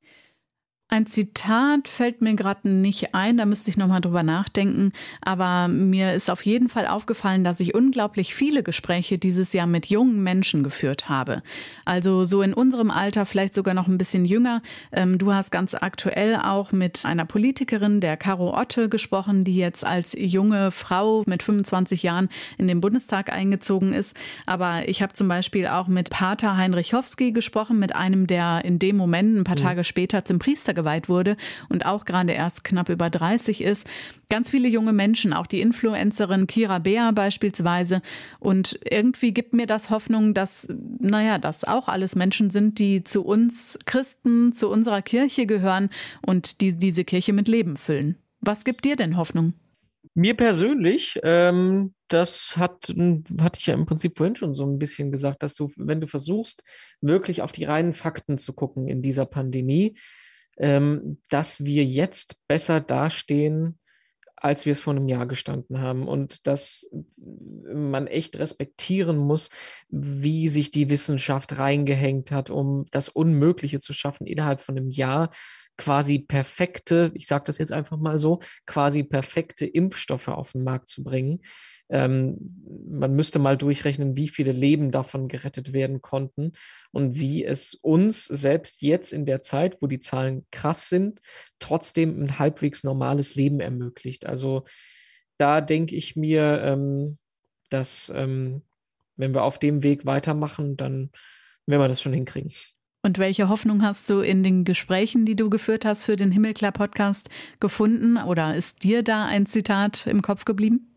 Ein 0.88 1.06
Zitat 1.06 1.88
fällt 1.88 2.20
mir 2.20 2.34
gerade 2.36 2.68
nicht 2.68 3.14
ein, 3.14 3.38
da 3.38 3.46
müsste 3.46 3.70
ich 3.70 3.78
nochmal 3.78 4.02
drüber 4.02 4.22
nachdenken. 4.22 4.92
Aber 5.22 5.66
mir 5.66 6.12
ist 6.12 6.30
auf 6.30 6.44
jeden 6.44 6.68
Fall 6.68 6.86
aufgefallen, 6.86 7.42
dass 7.42 7.58
ich 7.58 7.74
unglaublich 7.74 8.34
viele 8.34 8.62
Gespräche 8.62 9.18
dieses 9.18 9.54
Jahr 9.54 9.66
mit 9.66 9.86
jungen 9.86 10.22
Menschen 10.22 10.62
geführt 10.62 11.08
habe. 11.08 11.42
Also 11.86 12.24
so 12.24 12.42
in 12.42 12.52
unserem 12.52 12.90
Alter, 12.90 13.24
vielleicht 13.24 13.54
sogar 13.54 13.72
noch 13.74 13.88
ein 13.88 13.96
bisschen 13.96 14.26
jünger. 14.26 14.60
Ähm, 14.92 15.18
du 15.18 15.32
hast 15.32 15.50
ganz 15.50 15.74
aktuell 15.74 16.36
auch 16.36 16.70
mit 16.70 17.04
einer 17.04 17.24
Politikerin, 17.24 18.00
der 18.00 18.18
Caro 18.18 18.56
Otte, 18.56 18.88
gesprochen, 18.88 19.42
die 19.42 19.56
jetzt 19.56 19.84
als 19.84 20.14
junge 20.16 20.70
Frau 20.70 21.24
mit 21.26 21.42
25 21.42 22.02
Jahren 22.02 22.28
in 22.58 22.68
den 22.68 22.82
Bundestag 22.82 23.32
eingezogen 23.32 23.94
ist. 23.94 24.14
Aber 24.44 24.86
ich 24.86 25.02
habe 25.02 25.14
zum 25.14 25.28
Beispiel 25.28 25.66
auch 25.66 25.88
mit 25.88 26.10
Pater 26.10 26.56
Heinrich 26.58 26.92
Hofsky 26.92 27.32
gesprochen, 27.32 27.78
mit 27.78 27.96
einem, 27.96 28.26
der 28.26 28.64
in 28.64 28.78
dem 28.78 28.96
Moment 28.96 29.36
ein 29.36 29.44
paar 29.44 29.56
mhm. 29.56 29.62
Tage 29.62 29.82
später 29.82 30.24
zum 30.26 30.38
Priester 30.74 30.82
geweiht 30.82 31.08
wurde 31.08 31.36
und 31.68 31.86
auch 31.86 32.04
gerade 32.04 32.32
erst 32.32 32.64
knapp 32.64 32.88
über 32.88 33.10
30 33.10 33.62
ist. 33.62 33.86
Ganz 34.28 34.50
viele 34.50 34.68
junge 34.68 34.92
Menschen, 34.92 35.32
auch 35.32 35.46
die 35.46 35.60
Influencerin 35.60 36.46
Kira 36.46 36.78
Bea 36.78 37.12
beispielsweise. 37.12 38.02
Und 38.40 38.78
irgendwie 38.88 39.32
gibt 39.32 39.54
mir 39.54 39.66
das 39.66 39.90
Hoffnung, 39.90 40.34
dass, 40.34 40.68
naja, 40.98 41.38
das 41.38 41.64
auch 41.64 41.88
alles 41.88 42.16
Menschen 42.16 42.50
sind, 42.50 42.78
die 42.78 43.04
zu 43.04 43.24
uns 43.24 43.78
Christen, 43.86 44.52
zu 44.52 44.68
unserer 44.68 45.02
Kirche 45.02 45.46
gehören 45.46 45.90
und 46.26 46.60
die 46.60 46.74
diese 46.74 47.04
Kirche 47.04 47.32
mit 47.32 47.48
Leben 47.48 47.76
füllen. 47.76 48.16
Was 48.40 48.64
gibt 48.64 48.84
dir 48.84 48.96
denn 48.96 49.16
Hoffnung? 49.16 49.54
Mir 50.16 50.34
persönlich, 50.34 51.18
ähm, 51.24 51.92
das 52.06 52.56
hat, 52.56 52.94
hatte 53.40 53.58
ich 53.58 53.66
ja 53.66 53.74
im 53.74 53.84
Prinzip 53.84 54.16
vorhin 54.16 54.36
schon 54.36 54.54
so 54.54 54.64
ein 54.64 54.78
bisschen 54.78 55.10
gesagt, 55.10 55.42
dass 55.42 55.56
du, 55.56 55.72
wenn 55.76 56.00
du 56.00 56.06
versuchst, 56.06 56.62
wirklich 57.00 57.42
auf 57.42 57.50
die 57.50 57.64
reinen 57.64 57.92
Fakten 57.92 58.38
zu 58.38 58.52
gucken 58.52 58.86
in 58.86 59.02
dieser 59.02 59.26
Pandemie, 59.26 59.96
ähm, 60.58 61.18
dass 61.30 61.64
wir 61.64 61.84
jetzt 61.84 62.36
besser 62.48 62.80
dastehen, 62.80 63.78
als 64.36 64.66
wir 64.66 64.72
es 64.72 64.80
vor 64.80 64.92
einem 64.92 65.08
Jahr 65.08 65.26
gestanden 65.26 65.80
haben. 65.80 66.06
Und 66.06 66.46
dass 66.46 66.90
man 67.16 68.06
echt 68.06 68.38
respektieren 68.38 69.16
muss, 69.16 69.48
wie 69.88 70.48
sich 70.48 70.70
die 70.70 70.90
Wissenschaft 70.90 71.58
reingehängt 71.58 72.30
hat, 72.30 72.50
um 72.50 72.84
das 72.90 73.08
Unmögliche 73.08 73.80
zu 73.80 73.94
schaffen, 73.94 74.26
innerhalb 74.26 74.60
von 74.60 74.76
einem 74.76 74.90
Jahr 74.90 75.30
quasi 75.76 76.20
perfekte, 76.20 77.10
ich 77.14 77.26
sage 77.26 77.44
das 77.46 77.58
jetzt 77.58 77.72
einfach 77.72 77.96
mal 77.96 78.18
so, 78.18 78.40
quasi 78.66 79.02
perfekte 79.02 79.66
Impfstoffe 79.66 80.28
auf 80.28 80.52
den 80.52 80.64
Markt 80.64 80.88
zu 80.88 81.02
bringen. 81.02 81.40
Ähm, 81.90 82.38
man 82.88 83.14
müsste 83.14 83.38
mal 83.38 83.58
durchrechnen, 83.58 84.16
wie 84.16 84.28
viele 84.28 84.52
Leben 84.52 84.90
davon 84.90 85.28
gerettet 85.28 85.72
werden 85.72 86.00
konnten 86.00 86.52
und 86.92 87.16
wie 87.16 87.44
es 87.44 87.74
uns 87.74 88.24
selbst 88.24 88.82
jetzt 88.82 89.12
in 89.12 89.26
der 89.26 89.42
Zeit, 89.42 89.78
wo 89.80 89.86
die 89.86 90.00
Zahlen 90.00 90.46
krass 90.50 90.88
sind, 90.88 91.20
trotzdem 91.58 92.22
ein 92.22 92.38
halbwegs 92.38 92.84
normales 92.84 93.34
Leben 93.34 93.60
ermöglicht. 93.60 94.26
Also 94.26 94.64
da 95.36 95.60
denke 95.60 95.96
ich 95.96 96.16
mir, 96.16 96.62
ähm, 96.62 97.18
dass 97.68 98.10
ähm, 98.14 98.62
wenn 99.16 99.34
wir 99.34 99.42
auf 99.42 99.58
dem 99.58 99.82
Weg 99.82 100.06
weitermachen, 100.06 100.76
dann 100.76 101.10
werden 101.66 101.82
wir 101.82 101.88
das 101.88 102.02
schon 102.02 102.12
hinkriegen. 102.12 102.52
Und 103.04 103.18
welche 103.18 103.50
Hoffnung 103.50 103.82
hast 103.82 104.08
du 104.08 104.20
in 104.20 104.42
den 104.42 104.64
Gesprächen, 104.64 105.26
die 105.26 105.36
du 105.36 105.50
geführt 105.50 105.84
hast 105.84 106.06
für 106.06 106.16
den 106.16 106.30
Himmelklar-Podcast 106.30 107.28
gefunden? 107.60 108.16
Oder 108.16 108.56
ist 108.56 108.82
dir 108.82 109.02
da 109.02 109.26
ein 109.26 109.44
Zitat 109.44 110.06
im 110.06 110.22
Kopf 110.22 110.46
geblieben? 110.46 110.90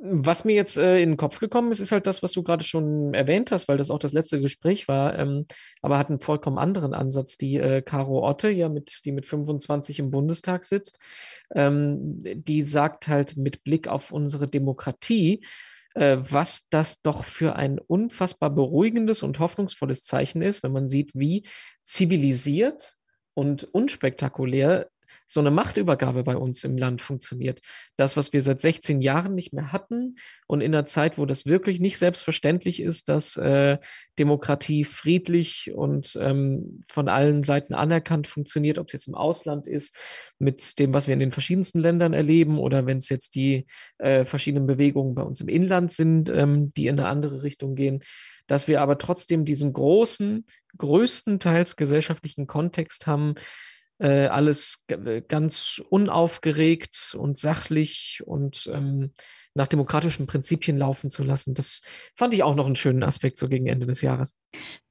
Was 0.00 0.44
mir 0.44 0.54
jetzt 0.54 0.76
äh, 0.78 1.00
in 1.00 1.10
den 1.10 1.16
Kopf 1.16 1.40
gekommen 1.40 1.72
ist, 1.72 1.80
ist 1.80 1.90
halt 1.90 2.06
das, 2.06 2.22
was 2.22 2.30
du 2.30 2.44
gerade 2.44 2.62
schon 2.62 3.12
erwähnt 3.12 3.50
hast, 3.50 3.66
weil 3.66 3.76
das 3.76 3.90
auch 3.90 3.98
das 3.98 4.12
letzte 4.12 4.40
Gespräch 4.40 4.86
war, 4.86 5.18
ähm, 5.18 5.46
aber 5.82 5.98
hat 5.98 6.10
einen 6.10 6.20
vollkommen 6.20 6.58
anderen 6.58 6.94
Ansatz. 6.94 7.36
Die 7.36 7.56
äh, 7.56 7.82
Caro 7.82 8.24
Otte, 8.24 8.50
ja, 8.50 8.68
mit, 8.68 9.00
die 9.04 9.10
mit 9.10 9.26
25 9.26 9.98
im 9.98 10.12
Bundestag 10.12 10.64
sitzt, 10.64 11.00
ähm, 11.52 12.22
die 12.22 12.62
sagt 12.62 13.08
halt 13.08 13.36
mit 13.36 13.64
Blick 13.64 13.88
auf 13.88 14.12
unsere 14.12 14.46
Demokratie, 14.46 15.42
äh, 15.96 16.18
was 16.20 16.68
das 16.68 17.00
doch 17.00 17.24
für 17.24 17.56
ein 17.56 17.78
unfassbar 17.78 18.50
beruhigendes 18.50 19.22
und 19.22 19.38
hoffnungsvolles 19.38 20.02
Zeichen 20.02 20.42
ist, 20.42 20.62
wenn 20.62 20.72
man 20.72 20.88
sieht, 20.88 21.12
wie 21.14 21.42
zivilisiert 21.84 22.96
und 23.34 23.64
unspektakulär 23.64 24.90
so 25.26 25.40
eine 25.40 25.50
Machtübergabe 25.50 26.22
bei 26.24 26.36
uns 26.36 26.64
im 26.64 26.76
Land 26.76 27.02
funktioniert. 27.02 27.60
Das, 27.96 28.16
was 28.16 28.32
wir 28.32 28.42
seit 28.42 28.60
16 28.60 29.00
Jahren 29.00 29.34
nicht 29.34 29.52
mehr 29.52 29.72
hatten 29.72 30.16
und 30.46 30.60
in 30.60 30.74
einer 30.74 30.86
Zeit, 30.86 31.18
wo 31.18 31.26
das 31.26 31.46
wirklich 31.46 31.80
nicht 31.80 31.98
selbstverständlich 31.98 32.80
ist, 32.80 33.08
dass 33.08 33.36
äh, 33.36 33.78
Demokratie 34.18 34.84
friedlich 34.84 35.72
und 35.74 36.18
ähm, 36.20 36.84
von 36.88 37.08
allen 37.08 37.42
Seiten 37.42 37.74
anerkannt 37.74 38.26
funktioniert, 38.26 38.78
ob 38.78 38.86
es 38.86 38.92
jetzt 38.92 39.08
im 39.08 39.14
Ausland 39.14 39.66
ist, 39.66 40.34
mit 40.38 40.78
dem, 40.78 40.92
was 40.92 41.06
wir 41.06 41.14
in 41.14 41.20
den 41.20 41.32
verschiedensten 41.32 41.80
Ländern 41.80 42.12
erleben 42.12 42.58
oder 42.58 42.86
wenn 42.86 42.98
es 42.98 43.08
jetzt 43.08 43.34
die 43.34 43.66
äh, 43.98 44.24
verschiedenen 44.24 44.66
Bewegungen 44.66 45.14
bei 45.14 45.22
uns 45.22 45.40
im 45.40 45.48
Inland 45.48 45.92
sind, 45.92 46.28
ähm, 46.30 46.72
die 46.74 46.86
in 46.86 46.98
eine 46.98 47.08
andere 47.08 47.42
Richtung 47.42 47.74
gehen, 47.74 48.00
dass 48.46 48.68
wir 48.68 48.80
aber 48.80 48.98
trotzdem 48.98 49.44
diesen 49.44 49.72
großen, 49.72 50.44
größtenteils 50.78 51.76
gesellschaftlichen 51.76 52.46
Kontext 52.46 53.06
haben, 53.06 53.34
äh, 53.98 54.26
alles 54.26 54.84
ganz 55.28 55.82
unaufgeregt 55.88 57.16
und 57.18 57.38
sachlich 57.38 58.22
und 58.24 58.70
ähm, 58.72 59.12
nach 59.56 59.66
demokratischen 59.66 60.26
Prinzipien 60.26 60.76
laufen 60.76 61.10
zu 61.10 61.24
lassen. 61.24 61.54
Das 61.54 61.82
fand 62.14 62.34
ich 62.34 62.42
auch 62.42 62.54
noch 62.54 62.66
einen 62.66 62.76
schönen 62.76 63.02
Aspekt 63.02 63.38
so 63.38 63.48
gegen 63.48 63.66
Ende 63.66 63.86
des 63.86 64.02
Jahres. 64.02 64.36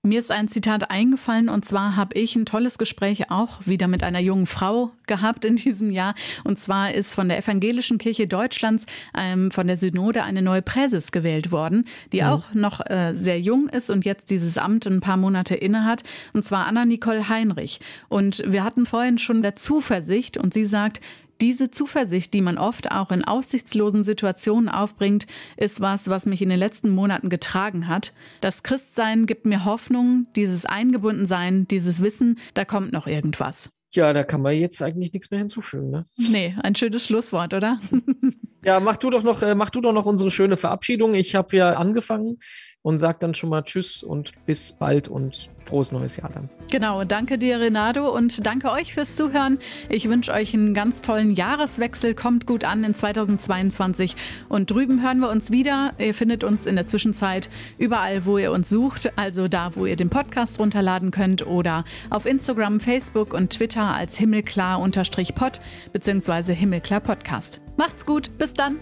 Mir 0.04 0.19
ist 0.19 0.32
ein 0.32 0.47
Zitat 0.47 0.91
eingefallen 0.91 1.49
und 1.49 1.65
zwar 1.65 1.95
habe 1.95 2.15
ich 2.17 2.36
ein 2.36 2.45
tolles 2.45 2.78
Gespräch 2.78 3.32
auch 3.32 3.65
wieder 3.65 3.88
mit 3.88 4.04
einer 4.04 4.19
jungen 4.19 4.45
Frau 4.45 4.91
gehabt 5.08 5.45
in 5.45 5.56
diesem 5.56 5.89
Jahr. 5.89 6.13
Und 6.43 6.60
zwar 6.60 6.93
ist 6.93 7.15
von 7.15 7.28
der 7.28 7.38
Evangelischen 7.38 7.97
Kirche 7.97 8.28
Deutschlands 8.28 8.86
ähm, 9.17 9.51
von 9.51 9.67
der 9.67 9.78
Synode 9.78 10.23
eine 10.23 10.41
neue 10.41 10.62
Präses 10.62 11.12
gewählt 11.12 11.51
worden, 11.51 11.86
die 12.12 12.21
mhm. 12.21 12.28
auch 12.28 12.54
noch 12.54 12.86
äh, 12.86 13.13
sehr 13.15 13.39
jung 13.39 13.69
ist 13.69 13.89
und 13.89 14.06
jetzt 14.06 14.30
dieses 14.30 14.58
Amt 14.58 14.86
ein 14.86 14.99
paar 14.99 15.17
Monate 15.17 15.56
innehat. 15.56 16.04
Und 16.34 16.45
zwar 16.45 16.67
Anna-Nicole 16.67 17.30
Heinrich. 17.30 17.80
Und 18.10 18.43
wir 18.45 18.63
hatten 18.63 18.86
vorhin 18.86 19.17
schon 19.17 19.41
der 19.41 19.56
Zuversicht 19.56 20.38
und 20.38 20.54
sie 20.54 20.65
sagt, 20.65 21.01
diese 21.41 21.71
Zuversicht, 21.71 22.34
die 22.34 22.41
man 22.41 22.58
oft 22.58 22.91
auch 22.91 23.12
in 23.12 23.24
aussichtslosen 23.24 24.04
Situationen 24.04 24.69
aufbringt, 24.69 25.28
ist 25.58 25.82
was, 25.82 26.10
was 26.10 26.26
mich 26.26 26.41
in 26.41 26.50
den 26.50 26.60
letzten 26.60 26.89
Monaten 26.89 27.30
getragen 27.30 27.88
hat. 27.88 28.13
Das 28.41 28.63
Christsein 28.63 29.26
gibt 29.26 29.45
mir 29.45 29.65
Hoffnung, 29.65 30.28
dieses 30.36 30.65
Eingebundensein, 30.65 31.67
dieses 31.67 32.02
Wissen, 32.02 32.39
da 32.54 32.65
kommt 32.65 32.93
noch 32.93 33.08
irgendwas. 33.08 33.69
Ja, 33.93 34.12
da 34.12 34.24
kann 34.24 34.41
man 34.41 34.56
jetzt 34.56 34.82
eigentlich 34.82 35.13
nichts 35.13 35.32
mehr 35.32 35.39
hinzufügen, 35.39 35.89
ne? 35.89 36.06
Nee, 36.17 36.56
ein 36.62 36.76
schönes 36.76 37.06
Schlusswort, 37.06 37.54
oder? 37.54 37.80
ja, 38.65 38.80
mach 38.80 38.97
du 38.97 39.12
doch 39.12 39.23
noch, 39.23 39.41
äh, 39.43 39.54
mach 39.54 39.69
du 39.69 39.80
doch 39.80 39.93
noch 39.93 40.06
unsere 40.06 40.32
schöne 40.32 40.58
Verabschiedung. 40.58 41.13
Ich 41.13 41.36
habe 41.36 41.56
ja 41.56 41.73
angefangen 41.73 42.39
und 42.82 42.97
sag 42.99 43.19
dann 43.19 43.36
schon 43.36 43.49
mal 43.49 43.63
Tschüss 43.63 44.01
und 44.01 44.32
bis 44.45 44.73
bald 44.73 45.08
und 45.08 45.49
frohes 45.65 45.91
neues 45.91 46.17
Jahr 46.17 46.32
dann. 46.34 46.49
Genau, 46.71 47.04
danke 47.04 47.38
dir, 47.38 47.60
Renato, 47.60 48.10
und 48.10 48.45
danke 48.45 48.71
euch 48.71 48.93
fürs 48.93 49.15
Zuhören. 49.15 49.60
Ich 49.89 50.10
wünsche 50.10 50.32
euch 50.32 50.54
einen 50.54 50.73
ganz 50.73 51.01
tollen 51.01 51.36
Jahreswechsel. 51.36 52.15
Kommt 52.15 52.47
gut 52.47 52.63
an 52.63 52.84
in 52.84 52.95
2022. 52.95 54.15
Und 54.49 54.71
drüben 54.71 55.04
hören 55.04 55.19
wir 55.19 55.30
uns 55.30 55.51
wieder. 55.51 55.93
Ihr 55.99 56.13
findet 56.13 56.43
uns 56.43 56.65
in 56.65 56.75
der 56.75 56.88
Zwischenzeit 56.88 57.49
überall, 57.78 58.25
wo 58.25 58.38
ihr 58.39 58.51
uns 58.51 58.69
sucht. 58.69 59.12
Also 59.15 59.47
da, 59.47 59.71
wo 59.75 59.86
ihr 59.86 59.95
den 59.95 60.10
Podcast 60.10 60.60
runterladen 60.60 61.12
könnt 61.12 61.45
oder 61.45 61.86
auf 62.10 62.25
Instagram, 62.25 62.80
Facebook 62.80 63.34
und 63.34 63.51
Twitter 63.51 63.93
als 63.93 64.17
himmelklar-pod 64.17 65.62
bzw. 65.93 66.54
himmelklar-podcast. 66.54 67.64
Macht's 67.77 68.05
gut, 68.05 68.29
bis 68.38 68.53
dann. 68.53 68.79